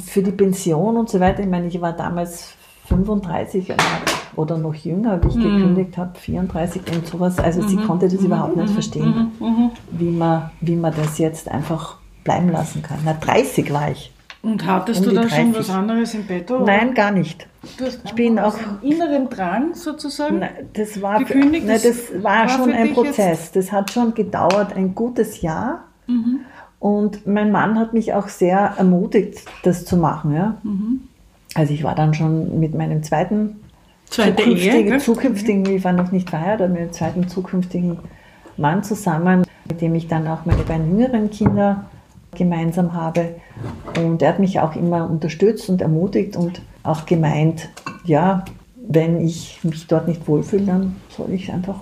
[0.00, 1.40] für die Pension und so weiter.
[1.42, 2.54] Ich meine, ich war damals
[2.88, 3.74] 35
[4.36, 7.38] oder noch jünger, wie ich gekündigt habe, 34 und sowas.
[7.38, 9.30] Also sie konnte das überhaupt nicht verstehen,
[9.90, 12.98] wie man, wie man das jetzt einfach bleiben lassen kann.
[13.04, 14.10] Na, 30 war ich.
[14.42, 15.58] Und hattest Um du die da schon 30.
[15.58, 16.50] was anderes im Bett?
[16.50, 16.64] oder?
[16.66, 17.46] Nein, gar nicht.
[17.78, 20.40] Du hast Ich bin auch- inneren Drang sozusagen.
[20.40, 23.52] Nein, das war, Gekündigt, nein, das war war schon ein Prozess.
[23.52, 25.84] Das hat schon gedauert, ein gutes Jahr.
[26.06, 26.40] Mhm.
[26.84, 30.34] Und mein Mann hat mich auch sehr ermutigt, das zu machen.
[30.34, 30.58] Ja?
[30.62, 31.00] Mhm.
[31.54, 33.56] Also ich war dann schon mit meinem zweiten
[34.10, 35.00] Zweite Ehe, zukünftigen, gell?
[35.00, 38.00] zukünftigen, ich war noch nicht verheiratet, mit dem zweiten zukünftigen
[38.58, 41.86] Mann zusammen, mit dem ich dann auch meine beiden jüngeren Kinder
[42.34, 43.36] gemeinsam habe.
[43.98, 47.70] Und er hat mich auch immer unterstützt und ermutigt und auch gemeint,
[48.04, 48.44] ja,
[48.86, 51.80] wenn ich mich dort nicht wohlfühle, dann soll ich es einfach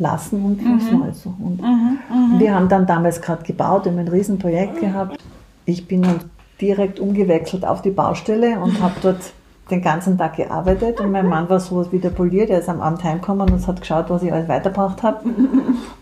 [0.00, 1.60] lassen und was Neues suchen.
[1.60, 5.18] Und wir haben dann damals gerade gebaut, wir haben ein Riesenprojekt gehabt.
[5.66, 6.20] Ich bin dann
[6.60, 9.32] direkt umgewechselt auf die Baustelle und habe dort
[9.70, 12.80] den ganzen Tag gearbeitet und mein Mann war sowas wie der poliert, er ist am
[12.80, 15.24] Abend heimgekommen und hat geschaut, was ich alles weitergebracht habe.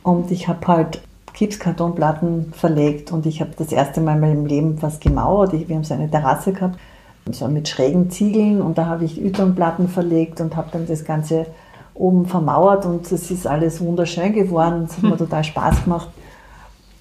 [0.02, 1.02] Und ich habe halt
[1.34, 5.52] Gipskartonplatten verlegt und ich habe das erste Mal in meinem Leben was gemauert.
[5.52, 6.78] Ich, wir haben so eine Terrasse gehabt,
[7.30, 11.46] so mit schrägen Ziegeln und da habe ich Yternplatten verlegt und habe dann das Ganze
[11.98, 14.87] oben vermauert und es ist alles wunderschön geworden.
[14.88, 16.08] Es hat mir total Spaß gemacht.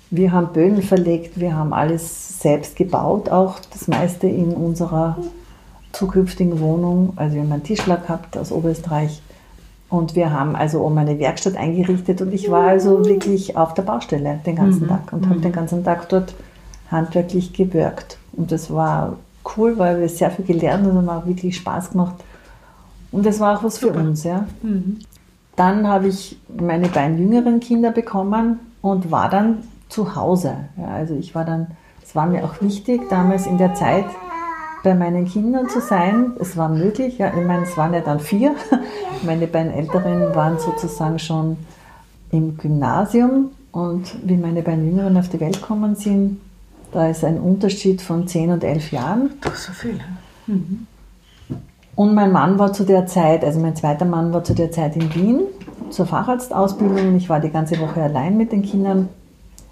[0.10, 5.18] Wir haben Böden verlegt, wir haben alles selbst gebaut, auch das meiste in unserer
[5.92, 7.14] zukünftigen Wohnung.
[7.16, 9.22] Also wir haben einen Tischler gehabt aus Oberösterreich
[9.90, 13.84] und wir haben also oben eine Werkstatt eingerichtet und ich war also wirklich auf der
[13.84, 16.34] Baustelle den ganzen Tag und habe den ganzen Tag dort
[16.90, 18.18] handwerklich gewirkt.
[18.34, 19.18] Und das war
[19.56, 22.16] cool, weil wir sehr viel gelernt haben und hat auch wirklich Spaß gemacht.
[23.18, 24.46] Und das war auch was für uns, ja.
[25.56, 30.54] Dann habe ich meine beiden jüngeren Kinder bekommen und war dann zu Hause.
[30.78, 31.66] Ja, also ich war dann,
[32.04, 34.06] es war mir auch wichtig, damals in der Zeit
[34.84, 36.34] bei meinen Kindern zu sein.
[36.40, 38.54] Es war möglich, ja, ich meine, es waren ja dann vier.
[39.26, 41.58] Meine beiden Älteren waren sozusagen schon
[42.30, 46.40] im Gymnasium und wie meine beiden Jüngeren auf die Welt gekommen sind,
[46.92, 49.32] da ist ein Unterschied von zehn und elf Jahren.
[49.42, 50.00] Doch so viel.
[51.98, 54.96] Und mein Mann war zu der Zeit, also mein zweiter Mann war zu der Zeit
[54.96, 55.40] in Wien
[55.90, 57.16] zur Facharztausbildung.
[57.16, 59.10] Ich war die ganze Woche allein mit den Kindern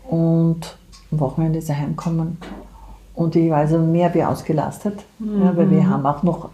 [0.10, 0.76] und
[1.12, 2.40] am Wochenende ist er heimgekommen.
[3.14, 6.50] Und ich war also mehr wie ausgelastet, ja, weil wir haben auch noch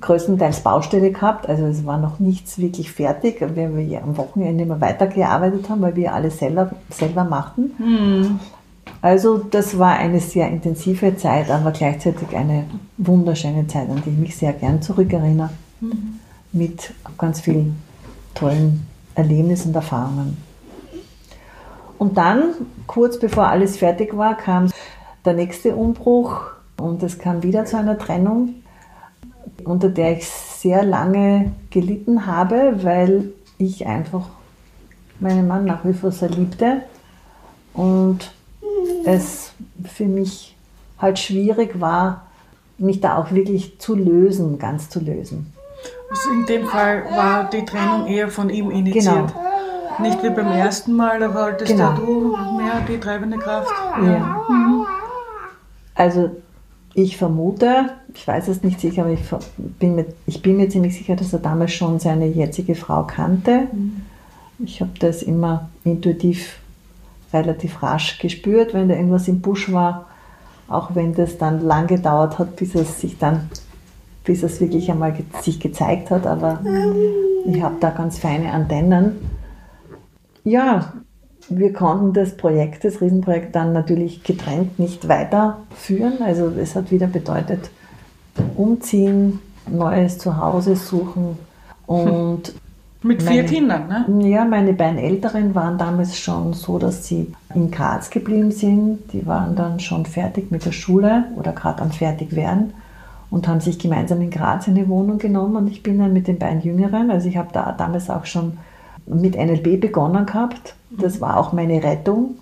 [0.00, 1.48] größtenteils Baustelle gehabt.
[1.48, 5.94] Also es war noch nichts wirklich fertig, weil wir am Wochenende immer weitergearbeitet haben, weil
[5.94, 8.40] wir alles selber, selber machten.
[9.00, 12.64] Also das war eine sehr intensive Zeit, aber gleichzeitig eine
[12.96, 15.50] wunderschöne Zeit, an die ich mich sehr gern zurückerinnere.
[16.52, 17.80] Mit ganz vielen
[18.34, 20.36] tollen Erlebnissen und Erfahrungen.
[21.98, 22.54] Und dann,
[22.86, 24.70] kurz bevor alles fertig war, kam
[25.24, 26.42] der nächste Umbruch
[26.80, 28.54] und es kam wieder zu einer Trennung,
[29.64, 34.28] unter der ich sehr lange gelitten habe, weil ich einfach
[35.20, 36.82] meinen Mann nach wie vor sehr liebte
[37.74, 38.32] und
[39.04, 39.52] es
[39.84, 40.56] für mich
[40.98, 42.26] halt schwierig war,
[42.78, 45.52] mich da auch wirklich zu lösen, ganz zu lösen.
[46.10, 49.32] Also in dem Fall war die Trennung eher von ihm initiiert.
[50.00, 51.92] Nicht wie beim ersten Mal, da wolltest Genau.
[51.94, 53.72] du mehr die treibende Kraft.
[54.04, 54.44] Ja.
[55.94, 56.30] Also
[56.94, 59.20] Ich vermute, ich weiß es nicht sicher, aber ich
[59.78, 63.68] bin mir, ich bin mir ziemlich sicher, dass er damals schon seine jetzige Frau kannte.
[63.70, 64.02] Mhm.
[64.58, 66.58] Ich habe das immer intuitiv
[67.32, 70.06] relativ rasch gespürt, wenn da irgendwas im Busch war,
[70.68, 73.50] auch wenn das dann lang gedauert hat, bis es sich dann,
[74.24, 76.60] bis es wirklich einmal ge sich gezeigt hat, aber
[77.46, 79.16] ich habe da ganz feine Antennen.
[80.44, 80.92] Ja,
[81.48, 86.22] wir konnten das Projekt, das Riesenprojekt dann natürlich getrennt nicht weiterführen.
[86.22, 87.70] Also es hat wieder bedeutet,
[88.56, 91.38] umziehen, neues Zuhause suchen
[91.86, 92.54] und
[93.02, 94.28] mit vier meine, Kindern, ne?
[94.28, 99.12] Ja, meine beiden Älteren waren damals schon so, dass sie in Graz geblieben sind.
[99.12, 102.74] Die waren dann schon fertig mit der Schule oder gerade am fertig werden
[103.30, 105.56] und haben sich gemeinsam in Graz eine Wohnung genommen.
[105.56, 108.58] Und ich bin dann mit den beiden Jüngeren, also ich habe da damals auch schon
[109.06, 110.74] mit NLB begonnen gehabt.
[110.90, 112.36] Das war auch meine Rettung.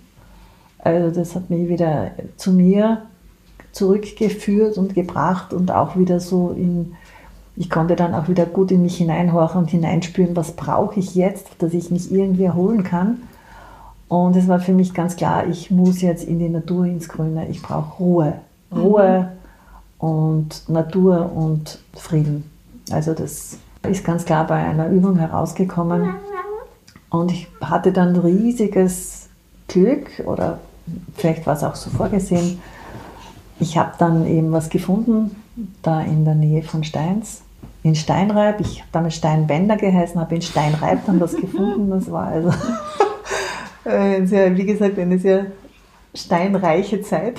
[0.79, 3.03] Also das hat mich wieder zu mir
[3.73, 6.95] zurückgeführt und gebracht und auch wieder so in
[7.57, 11.47] ich konnte dann auch wieder gut in mich hineinhorchen und hineinspüren, was brauche ich jetzt,
[11.59, 13.23] dass ich mich irgendwie erholen kann.
[14.09, 17.49] Und es war für mich ganz klar, ich muss jetzt in die Natur ins Grüne.
[17.49, 18.35] Ich brauche Ruhe.
[18.75, 19.31] Ruhe
[20.01, 20.09] mhm.
[20.09, 22.49] und Natur und Frieden.
[22.91, 26.15] Also das ist ganz klar bei einer Übung herausgekommen.
[27.09, 29.29] Und ich hatte dann riesiges
[29.67, 30.59] Glück oder
[31.15, 32.61] vielleicht war es auch so vorgesehen.
[33.59, 35.35] Ich habe dann eben was gefunden,
[35.83, 37.43] da in der Nähe von Steins
[37.87, 38.61] in Steinreib.
[38.61, 41.91] Ich habe damals Steinbänder geheißen, habe in Steinreib dann was gefunden.
[41.91, 42.53] Das war also,
[44.27, 45.47] sehr, wie gesagt, eine sehr
[46.15, 47.37] steinreiche Zeit.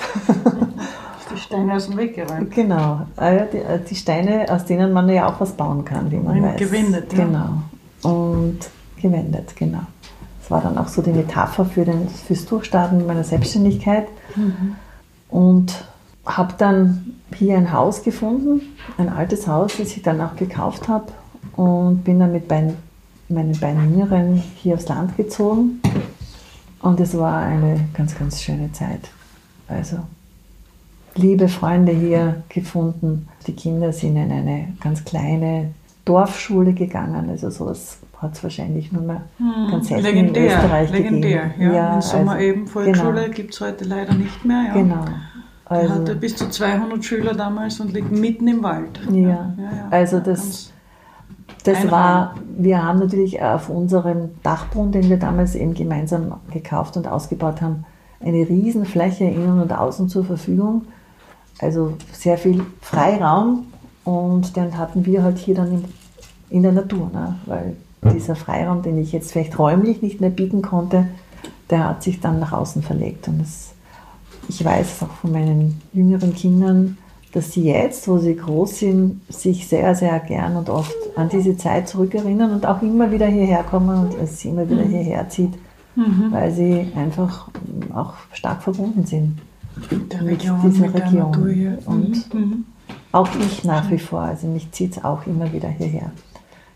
[1.30, 2.50] Die Steine aus dem Weg geräumt.
[2.54, 6.16] Genau, ah die, äh, die, Steine, aus denen man ja auch was bauen kann, wie
[6.16, 6.58] man weiß.
[6.58, 7.24] Gewendet, ja.
[7.24, 7.62] Genau.
[8.02, 8.60] Und
[9.00, 9.82] gewendet, genau.
[10.40, 14.06] Das war dann auch so die Metapher für den, fürs Durchstarten meiner Selbstständigkeit.
[14.34, 14.76] Mhm.
[15.28, 15.74] Und
[16.36, 18.60] habe dann hier ein Haus gefunden,
[18.96, 21.06] ein altes Haus, das ich dann auch gekauft habe
[21.56, 22.76] und bin dann mit meinen,
[23.28, 25.80] meinen beiden Jüngeren hier aufs Land gezogen.
[26.80, 29.10] Und es war eine ganz, ganz schöne Zeit.
[29.66, 29.98] Also
[31.16, 33.28] liebe Freunde hier gefunden.
[33.46, 35.72] Die Kinder sind in eine ganz kleine
[36.04, 37.28] Dorfschule gegangen.
[37.28, 41.62] Also sowas hat es wahrscheinlich nur mehr hm, ganz selten legendär, in Österreich legendär, gegeben.
[41.62, 43.34] Ja, ja, in Sommer also, eben Volksschule genau.
[43.34, 44.64] gibt es heute leider nicht mehr.
[44.68, 44.72] Ja.
[44.74, 45.04] Genau.
[45.68, 49.00] Also, er hatte bis zu 200 Schüler damals und liegt mitten im Wald.
[49.10, 50.72] Ja, ja, ja also das,
[51.64, 57.06] das war, wir haben natürlich auf unserem Dachboden, den wir damals eben gemeinsam gekauft und
[57.06, 57.84] ausgebaut haben,
[58.20, 60.86] eine Riesenfläche innen und außen zur Verfügung.
[61.60, 63.66] Also sehr viel Freiraum
[64.04, 65.84] und den hatten wir halt hier dann in,
[66.50, 67.36] in der Natur, ne?
[67.46, 67.76] weil
[68.14, 71.08] dieser Freiraum, den ich jetzt vielleicht räumlich nicht mehr bieten konnte,
[71.68, 73.74] der hat sich dann nach außen verlegt und das
[74.48, 76.98] ich weiß auch von meinen jüngeren Kindern,
[77.32, 81.56] dass sie jetzt, wo sie groß sind, sich sehr, sehr gern und oft an diese
[81.56, 84.90] Zeit zurückerinnern und auch immer wieder hierher kommen und es sie immer wieder mhm.
[84.90, 85.52] hierher zieht,
[85.94, 86.28] mhm.
[86.30, 87.48] weil sie einfach
[87.94, 89.38] auch stark verbunden sind
[89.90, 91.78] der mit Region, dieser mit Region.
[91.86, 92.40] Und mhm.
[92.40, 92.64] mhm.
[93.12, 96.10] auch ich nach wie vor, also mich zieht es auch immer wieder hierher.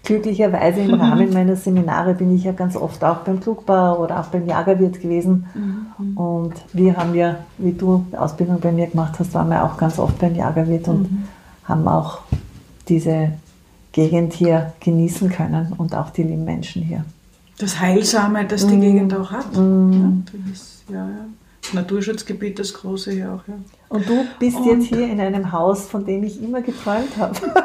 [0.05, 4.27] Glücklicherweise im Rahmen meiner Seminare bin ich ja ganz oft auch beim Flugbau oder auch
[4.27, 5.47] beim Jagerwirt gewesen.
[5.55, 6.17] Mhm.
[6.17, 9.77] Und wir haben ja, wie du die Ausbildung bei mir gemacht hast, waren wir auch
[9.77, 11.25] ganz oft beim Jagerwirt und mhm.
[11.65, 12.19] haben auch
[12.89, 13.33] diese
[13.93, 17.05] Gegend hier genießen können und auch die lieben Menschen hier.
[17.59, 18.81] Das Heilsame, das die mhm.
[18.81, 19.57] Gegend auch hat.
[19.57, 20.25] Mhm.
[20.33, 21.27] Ja, das ist, ja, ja.
[21.75, 23.47] Naturschutzgebiet, das große hier auch.
[23.47, 23.55] Ja.
[23.89, 27.37] Und du bist und jetzt hier in einem Haus, von dem ich immer geträumt habe.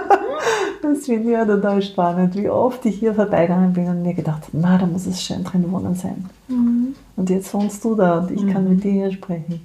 [0.82, 4.44] das finde ich ja total spannend, wie oft ich hier vorbeigegangen bin und mir gedacht
[4.44, 6.26] habe, na, da muss es schön drin wohnen sein.
[6.48, 6.96] Mhm.
[7.16, 8.54] Und jetzt wohnst du da und ich mhm.
[8.54, 9.62] kann mit dir hier sprechen.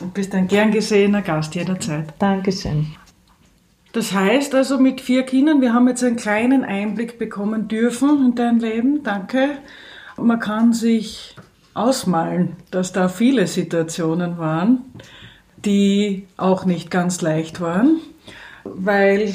[0.00, 2.14] du bist ein gern gesehener Gast jederzeit.
[2.18, 2.86] Dankeschön.
[3.92, 8.34] Das heißt also mit vier Kindern, wir haben jetzt einen kleinen Einblick bekommen dürfen in
[8.34, 9.02] dein Leben.
[9.02, 9.48] Danke.
[10.16, 11.36] Man kann sich
[11.74, 14.84] ausmalen, dass da viele Situationen waren,
[15.64, 18.00] die auch nicht ganz leicht waren
[18.74, 19.34] weil,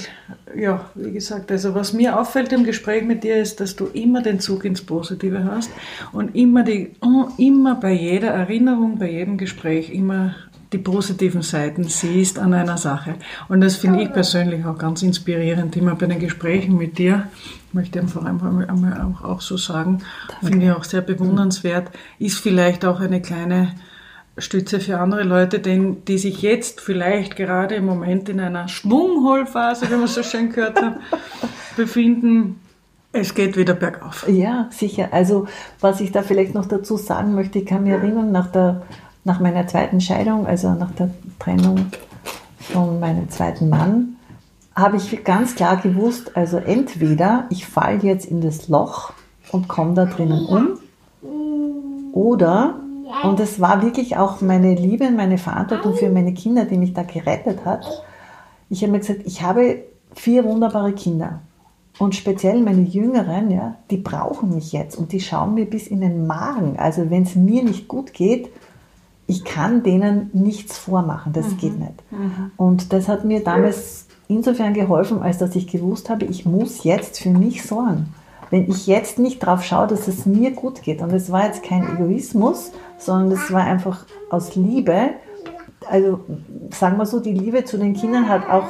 [0.56, 4.22] ja, wie gesagt, also was mir auffällt im Gespräch mit dir ist, dass du immer
[4.22, 5.72] den Zug ins Positive hast
[6.12, 6.91] und immer, die,
[7.38, 10.36] immer bei jeder Erinnerung, bei jedem Gespräch immer
[10.74, 13.15] die positiven Seiten siehst an einer Sache.
[13.48, 17.28] Und das finde ich persönlich auch ganz inspirierend, immer bei den Gesprächen mit dir,
[17.72, 20.00] möchte ich vor allem auch, auch so sagen,
[20.41, 23.74] finde ich auch sehr bewundernswert, ist vielleicht auch eine kleine
[24.38, 29.89] Stütze für andere Leute, denn, die sich jetzt vielleicht gerade im Moment in einer Schwungholphase,
[29.89, 30.98] wie man so schön gehört hat,
[31.78, 32.60] befinden.
[33.12, 34.28] Es geht wieder bergauf.
[34.28, 35.10] Ja, sicher.
[35.12, 35.48] Also
[35.80, 38.82] was ich da vielleicht noch dazu sagen möchte, ich kann mich erinnern, nach der
[39.24, 41.88] nach meiner zweiten Scheidung, also nach der Trennung
[42.60, 44.17] von meinem zweiten Mann,
[44.76, 49.13] habe ich ganz klar gewusst, also entweder ich falle jetzt in das Loch
[49.52, 50.80] und komme da drinnen um,
[52.12, 52.80] oder,
[53.21, 57.04] und es war wirklich auch meine Liebe, meine Verantwortung für meine Kinder, die mich da
[57.04, 57.86] gerettet hat.
[58.69, 59.84] Ich habe mir gesagt, ich habe
[60.15, 61.41] vier wunderbare Kinder.
[61.99, 66.02] Und speziell meine Jüngeren, ja, die brauchen mich jetzt und die schauen mir bis in
[66.02, 66.78] den Magen.
[66.80, 68.49] Also wenn es mir nicht gut geht,
[69.28, 71.58] ich kann denen nichts vormachen, das mhm.
[71.58, 72.12] geht nicht.
[72.12, 72.52] Mhm.
[72.58, 77.19] Und das hat mir damals insofern geholfen, als dass ich gewusst habe, ich muss jetzt
[77.19, 78.13] für mich sorgen.
[78.54, 81.63] Wenn ich jetzt nicht darauf schaue, dass es mir gut geht, und es war jetzt
[81.63, 85.10] kein Egoismus, sondern es war einfach aus Liebe,
[85.89, 86.20] also
[86.70, 88.68] sagen wir so, die Liebe zu den Kindern hat auch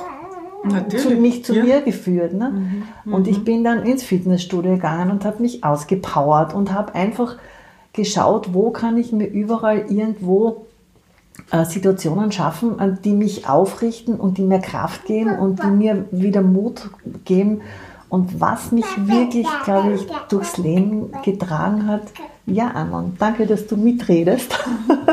[0.88, 1.66] zu, mich zu ja.
[1.66, 2.34] mir geführt.
[2.34, 2.86] Ne?
[3.04, 3.14] Mhm.
[3.14, 3.44] Und ich mhm.
[3.44, 7.36] bin dann ins Fitnessstudio gegangen und habe mich ausgepowert und habe einfach
[7.92, 10.66] geschaut, wo kann ich mir überall irgendwo
[11.52, 16.42] äh, Situationen schaffen, die mich aufrichten und die mir Kraft geben und die mir wieder
[16.42, 16.90] Mut
[17.26, 17.60] geben.
[18.14, 22.04] Und was mich wirklich, glaube ich, durchs Leben getragen hat,
[22.46, 24.54] ja, Amon, danke, dass du mitredest,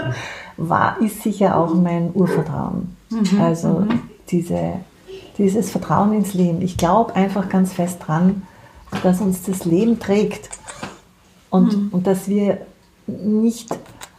[0.59, 2.95] war, ist sicher auch mein Urvertrauen.
[3.09, 3.41] Mhm.
[3.41, 4.01] Also mhm.
[4.29, 4.75] diese,
[5.39, 6.61] dieses Vertrauen ins Leben.
[6.61, 8.43] Ich glaube einfach ganz fest dran,
[9.03, 10.51] dass uns das Leben trägt
[11.49, 11.89] und, mhm.
[11.93, 12.59] und dass wir
[13.07, 13.75] nicht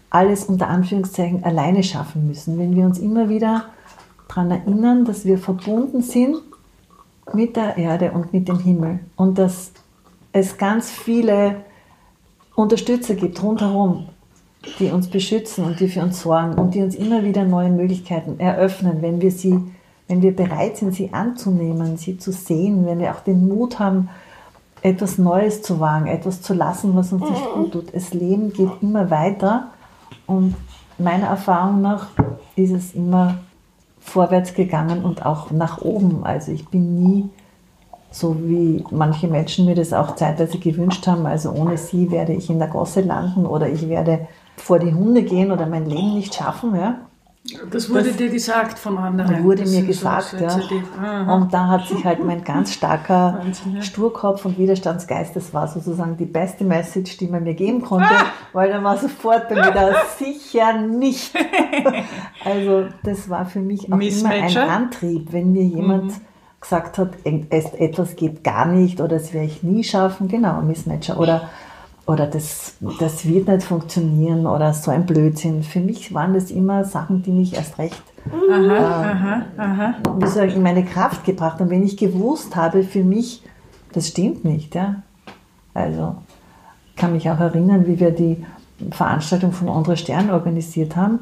[0.10, 2.58] alles unter Anführungszeichen alleine schaffen müssen.
[2.58, 3.65] Wenn wir uns immer wieder
[4.28, 6.41] daran erinnern, dass wir verbunden sind
[7.34, 9.72] mit der Erde und mit dem Himmel und dass
[10.34, 11.58] es ganz viele
[12.56, 14.08] Unterstützer gibt rundherum,
[14.80, 18.39] die uns beschützen und die für uns sorgen und die uns immer wieder neue Möglichkeiten
[18.39, 19.60] eröffnen, wenn wir sie,
[20.08, 24.10] wenn wir bereit sind, sie anzunehmen, sie zu sehen, wenn wir auch den Mut haben,
[24.84, 27.96] etwas Neues zu wagen, etwas zu lassen, was uns nicht gut tut.
[27.96, 29.67] Das Leben geht immer weiter
[30.28, 30.56] und
[30.98, 32.08] meiner Erfahrung nach
[32.56, 33.39] ist es immer
[34.02, 36.26] vorwärts gegangen und auch nach oben.
[36.26, 37.30] Also ich bin nie
[38.12, 41.26] so wie manche Menschen mir das auch zeitweise gewünscht haben.
[41.26, 45.24] Also ohne sie werde ich in der Gosse landen oder ich werde vor die Hunde
[45.24, 46.76] gehen oder mein Leben nicht schaffen.
[46.76, 47.00] Ja.
[47.71, 49.43] Das wurde das dir gesagt von anderen.
[49.43, 51.34] Wurde mir gesagt, ja.
[51.34, 53.82] Und da hat sich halt mein ganz starker Wahnsinn, ja.
[53.82, 58.25] Sturkopf und Widerstandsgeist, das war sozusagen die beste Message, die man mir geben konnte, ah!
[58.54, 61.34] weil dann war sofort bei mir da sicher nicht.
[62.45, 66.21] also das war für mich auch immer ein Antrieb, wenn mir jemand mhm.
[66.60, 71.49] gesagt hat, etwas geht gar nicht oder das werde ich nie schaffen, genau, Missmatcher oder
[72.12, 75.63] oder das, das wird nicht funktionieren oder so ein Blödsinn.
[75.63, 79.93] Für mich waren das immer Sachen, die mich erst recht aha, äh, aha, aha.
[80.17, 81.69] Wie soll ich, in meine Kraft gebracht haben.
[81.69, 83.43] Wenn ich gewusst habe, für mich,
[83.93, 84.76] das stimmt nicht.
[84.76, 85.04] Ja?
[85.74, 86.17] Also
[86.97, 88.45] kann mich auch erinnern, wie wir die
[88.91, 91.21] Veranstaltung von Andre Stern organisiert haben.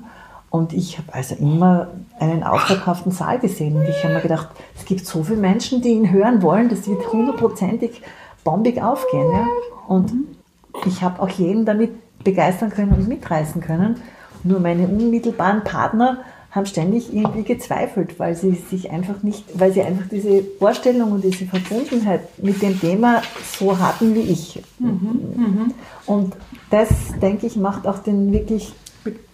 [0.49, 3.75] Und ich habe also immer einen ausverkauften Saal gesehen.
[3.75, 6.87] Und ich habe mir gedacht, es gibt so viele Menschen, die ihn hören wollen, das
[6.87, 8.01] wird hundertprozentig
[8.43, 9.31] bombig aufgehen.
[9.31, 9.45] Ja?
[9.87, 10.38] Und mhm
[10.85, 11.91] ich habe auch jeden damit
[12.23, 14.01] begeistern können und mitreißen können.
[14.43, 16.19] Nur meine unmittelbaren Partner
[16.51, 21.23] haben ständig irgendwie gezweifelt, weil sie sich einfach nicht, weil sie einfach diese Vorstellung und
[21.23, 23.21] diese Verbundenheit mit dem Thema
[23.57, 24.61] so hatten wie ich.
[24.79, 24.89] Mhm,
[25.35, 25.73] mhm.
[26.07, 26.35] und
[26.71, 26.89] das,
[27.21, 28.73] denke ich, macht auch den wirklich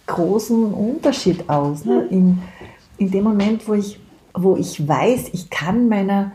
[0.06, 1.84] großen Unterschied aus.
[1.84, 2.06] Ne?
[2.10, 2.42] In,
[2.98, 3.98] in dem Moment, wo ich,
[4.34, 6.32] wo ich weiß, ich kann meiner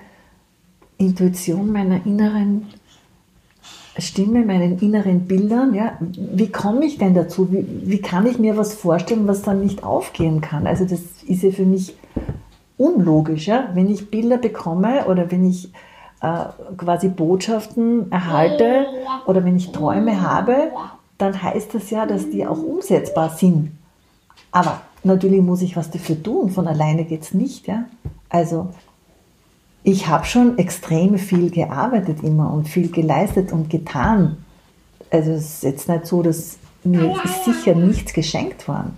[0.98, 2.68] Intuition, meiner inneren
[3.98, 7.52] Stimme, meinen inneren Bildern, ja, wie komme ich denn dazu?
[7.52, 10.66] Wie, wie kann ich mir was vorstellen, was dann nicht aufgehen kann?
[10.66, 11.96] Also das ist ja für mich
[12.78, 13.70] unlogisch, ja?
[13.74, 15.72] wenn ich Bilder bekomme oder wenn ich
[16.22, 16.46] äh,
[16.78, 18.86] quasi Botschaften erhalte
[19.26, 20.72] oder wenn ich Träume habe,
[21.18, 23.72] dann heißt das ja, dass die auch umsetzbar sind.
[24.52, 27.68] Aber natürlich muss ich was dafür tun, von alleine geht es nicht.
[27.68, 27.86] Ja?
[28.30, 28.70] Also
[29.84, 34.38] ich habe schon extrem viel gearbeitet immer und viel geleistet und getan.
[35.10, 38.98] Also es ist jetzt nicht so, dass mir ist sicher nichts geschenkt worden.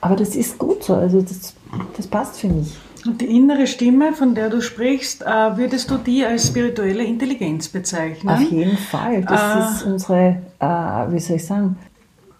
[0.00, 1.54] Aber das ist gut so, also das,
[1.96, 2.76] das passt für mich.
[3.06, 7.68] Und die innere Stimme, von der du sprichst, äh, würdest du die als spirituelle Intelligenz
[7.68, 8.34] bezeichnen?
[8.34, 9.22] Auf jeden Fall.
[9.22, 11.76] Das äh, ist unsere, äh, wie soll ich sagen,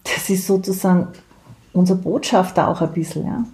[0.05, 1.09] das ist sozusagen
[1.73, 3.45] unser Botschafter auch ein bisschen, ja.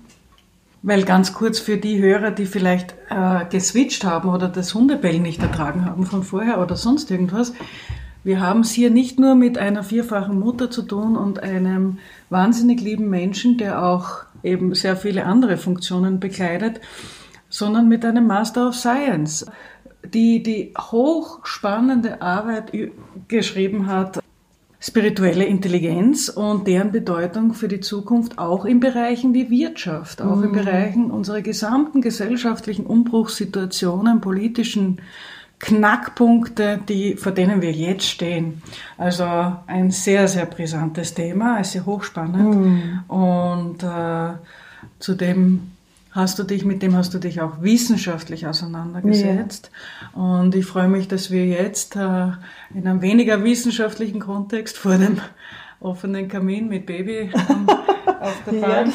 [0.83, 5.43] Weil ganz kurz für die Hörer, die vielleicht äh, geswitcht haben oder das Hundebellen nicht
[5.43, 7.53] ertragen haben von vorher oder sonst irgendwas,
[8.23, 12.83] wir haben es hier nicht nur mit einer vierfachen Mutter zu tun und einem wahnsinnig
[12.83, 16.81] lieben Menschen, der auch eben sehr viele andere Funktionen bekleidet,
[17.49, 19.47] sondern mit einem Master of Science,
[20.05, 22.73] die die hochspannende Arbeit
[23.29, 24.20] geschrieben hat,
[24.81, 30.45] spirituelle Intelligenz und deren Bedeutung für die Zukunft auch in Bereichen wie Wirtschaft, auch mhm.
[30.45, 35.01] in Bereichen unserer gesamten gesellschaftlichen Umbruchssituationen, politischen
[35.59, 38.63] Knackpunkte, die, vor denen wir jetzt stehen.
[38.97, 39.25] Also
[39.67, 42.57] ein sehr, sehr brisantes Thema, sehr hochspannend.
[42.57, 43.01] Mhm.
[43.09, 44.33] Und äh,
[44.99, 45.70] zudem
[46.13, 49.71] hast du dich, mit dem hast du dich auch wissenschaftlich auseinandergesetzt.
[50.15, 50.21] Ja.
[50.21, 52.29] Und ich freue mich, dass wir jetzt äh,
[52.75, 55.21] in einem weniger wissenschaftlichen Kontext vor dem
[55.81, 57.31] offenen Kamin mit Baby
[58.21, 58.93] auf der Bank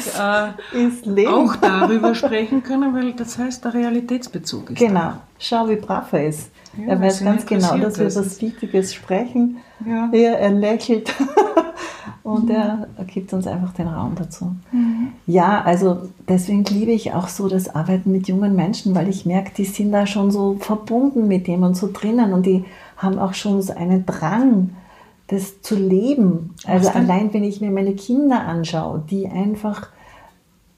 [1.18, 4.80] äh, auch darüber sprechen können, weil das heißt, der Realitätsbezug ist.
[4.80, 5.00] Genau.
[5.00, 5.22] Da.
[5.40, 6.52] Schau, wie brav er ist.
[6.78, 9.58] Ja, er weiß ganz genau, dass wir was Wichtiges sprechen.
[9.86, 10.10] Ja.
[10.12, 11.14] Er, er lächelt
[12.26, 12.56] und mhm.
[12.56, 14.56] er gibt uns einfach den Raum dazu.
[14.72, 15.10] Mhm.
[15.28, 19.52] Ja, also deswegen liebe ich auch so das Arbeiten mit jungen Menschen, weil ich merke,
[19.56, 22.66] die sind da schon so verbunden mit dem und so drinnen und die
[22.98, 24.72] haben auch schon so einen Drang,
[25.28, 26.56] das zu leben.
[26.66, 29.90] Also allein, wenn ich mir meine Kinder anschaue, die einfach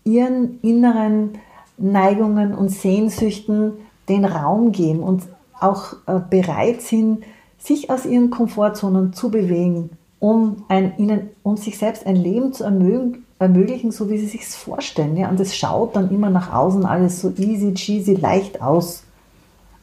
[0.03, 1.29] ihren inneren
[1.77, 3.71] Neigungen und Sehnsüchten
[4.09, 5.23] den Raum geben und
[5.61, 7.23] auch äh, bereit sind,
[7.57, 12.63] sich aus ihren Komfortzonen zu bewegen, um, ein, ihnen, um sich selbst ein Leben zu
[12.63, 15.15] ermöglichen, ermöglichen so wie sie sich vorstellen.
[15.15, 15.29] Ja?
[15.29, 19.03] Und es schaut dann immer nach außen alles so easy, cheesy, leicht aus.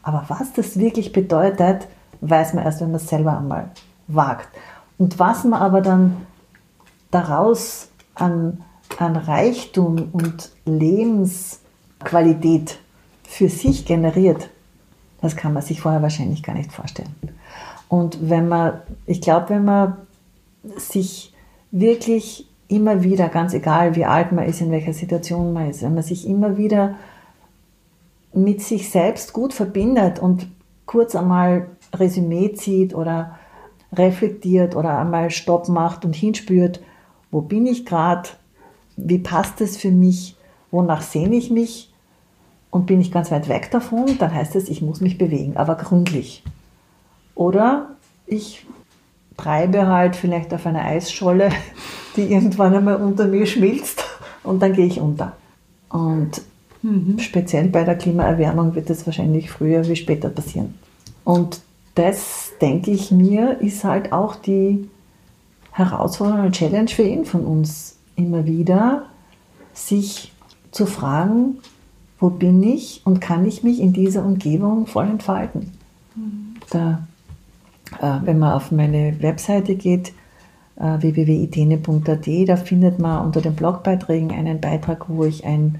[0.03, 1.87] Aber was das wirklich bedeutet,
[2.21, 3.71] weiß man erst, wenn man es selber einmal
[4.07, 4.49] wagt.
[4.97, 6.25] Und was man aber dann
[7.11, 8.63] daraus an,
[8.97, 12.79] an Reichtum und Lebensqualität
[13.23, 14.49] für sich generiert,
[15.21, 17.13] das kann man sich vorher wahrscheinlich gar nicht vorstellen.
[17.87, 19.97] Und wenn man, ich glaube, wenn man
[20.77, 21.33] sich
[21.71, 25.93] wirklich immer wieder, ganz egal wie alt man ist, in welcher Situation man ist, wenn
[25.93, 26.95] man sich immer wieder
[28.33, 30.47] mit sich selbst gut verbindet und
[30.85, 33.37] kurz einmal Resümee zieht oder
[33.93, 36.81] reflektiert oder einmal Stopp macht und hinspürt,
[37.31, 38.29] wo bin ich gerade,
[38.97, 40.35] wie passt es für mich,
[40.71, 41.93] wonach sehne ich mich
[42.71, 45.75] und bin ich ganz weit weg davon, dann heißt es, ich muss mich bewegen, aber
[45.75, 46.43] gründlich.
[47.35, 47.95] Oder
[48.27, 48.65] ich
[49.37, 51.49] treibe halt vielleicht auf einer Eisscholle,
[52.15, 54.03] die irgendwann einmal unter mir schmilzt
[54.43, 55.33] und dann gehe ich unter.
[55.89, 56.41] Und
[56.81, 57.19] mhm.
[57.19, 60.75] speziell bei der Klimaerwärmung wird das wahrscheinlich früher wie später passieren.
[61.23, 61.61] Und
[61.95, 64.89] das, denke ich mir, ist halt auch die
[65.71, 69.05] Herausforderung und Challenge für jeden von uns immer wieder,
[69.73, 70.31] sich
[70.71, 71.59] zu fragen,
[72.19, 75.71] wo bin ich und kann ich mich in dieser Umgebung voll entfalten.
[76.15, 76.55] Mhm.
[76.69, 77.07] Da
[78.23, 80.13] wenn man auf meine Webseite geht,
[80.77, 85.79] äh, www.itene.at, da findet man unter den Blogbeiträgen einen Beitrag, wo ich ein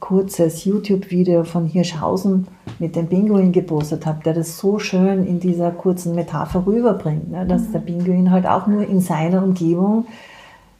[0.00, 2.46] kurzes YouTube-Video von Hirschhausen
[2.78, 7.44] mit dem Pinguin gepostet habe, der das so schön in dieser kurzen Metapher rüberbringt, ne,
[7.46, 7.72] dass mhm.
[7.72, 10.06] der Pinguin halt auch nur in seiner Umgebung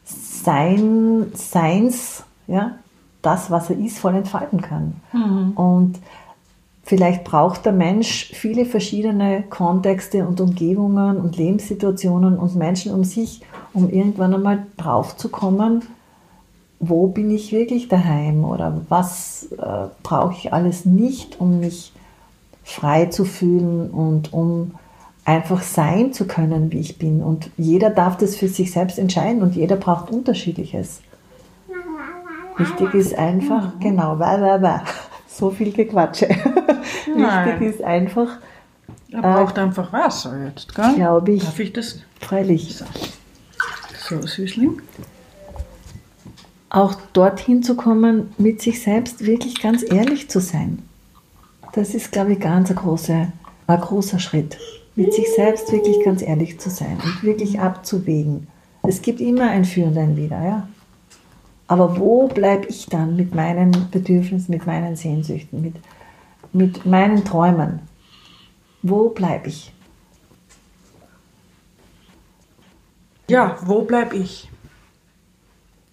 [0.04, 2.76] sein Seins, ja,
[3.20, 4.94] das, was er ist, voll entfalten kann.
[5.12, 5.52] Mhm.
[5.52, 5.98] Und
[6.89, 13.43] Vielleicht braucht der Mensch viele verschiedene Kontexte und Umgebungen und Lebenssituationen und Menschen um sich,
[13.74, 15.82] um irgendwann einmal drauf zu kommen,
[16.80, 21.93] wo bin ich wirklich daheim oder was äh, brauche ich alles nicht, um mich
[22.64, 24.70] frei zu fühlen und um
[25.26, 27.22] einfach sein zu können, wie ich bin.
[27.22, 31.03] Und jeder darf das für sich selbst entscheiden und jeder braucht unterschiedliches.
[32.57, 34.82] Wichtig ist einfach, genau, wa, wa, wa
[35.39, 36.28] so viel Gequatsche.
[37.07, 38.39] Wichtig ist einfach.
[39.11, 40.95] Er braucht äh, einfach Wasser jetzt, gell?
[40.97, 41.45] Glaube ich.
[41.45, 42.01] Darf ich das?
[42.20, 42.76] Freilich.
[42.76, 44.82] So, so Süßling.
[46.70, 50.82] Auch dorthin zu kommen, mit sich selbst wirklich ganz ehrlich zu sein.
[51.72, 53.32] Das ist, glaube ich, ganz ein großer,
[53.66, 54.59] ein großer Schritt.
[54.95, 58.49] Mit sich selbst wirklich ganz ehrlich zu sein und wirklich abzuwägen.
[58.82, 60.68] Es gibt immer ein Für und ein Wider, ja.
[61.68, 65.76] Aber wo bleibe ich dann mit meinen Bedürfnissen, mit meinen Sehnsüchten, mit,
[66.52, 67.80] mit meinen Träumen?
[68.82, 69.72] Wo bleibe ich?
[73.28, 74.50] Ja, wo bleibe ich?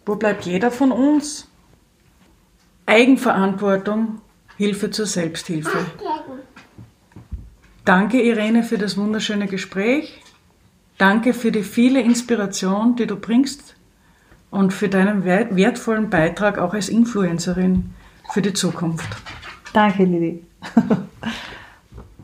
[0.06, 1.50] Wo bleibt jeder von uns?
[2.86, 4.22] Eigenverantwortung,
[4.56, 5.86] Hilfe zur Selbsthilfe.
[7.84, 10.22] Danke, Irene, für das wunderschöne Gespräch.
[10.98, 13.75] Danke für die viele Inspiration, die du bringst
[14.56, 17.94] und für deinen wertvollen Beitrag auch als Influencerin
[18.32, 19.08] für die Zukunft.
[19.74, 20.44] Danke, Lili.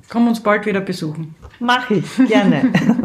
[0.10, 1.36] Komm uns bald wieder besuchen.
[1.60, 2.72] Mach ich, gerne.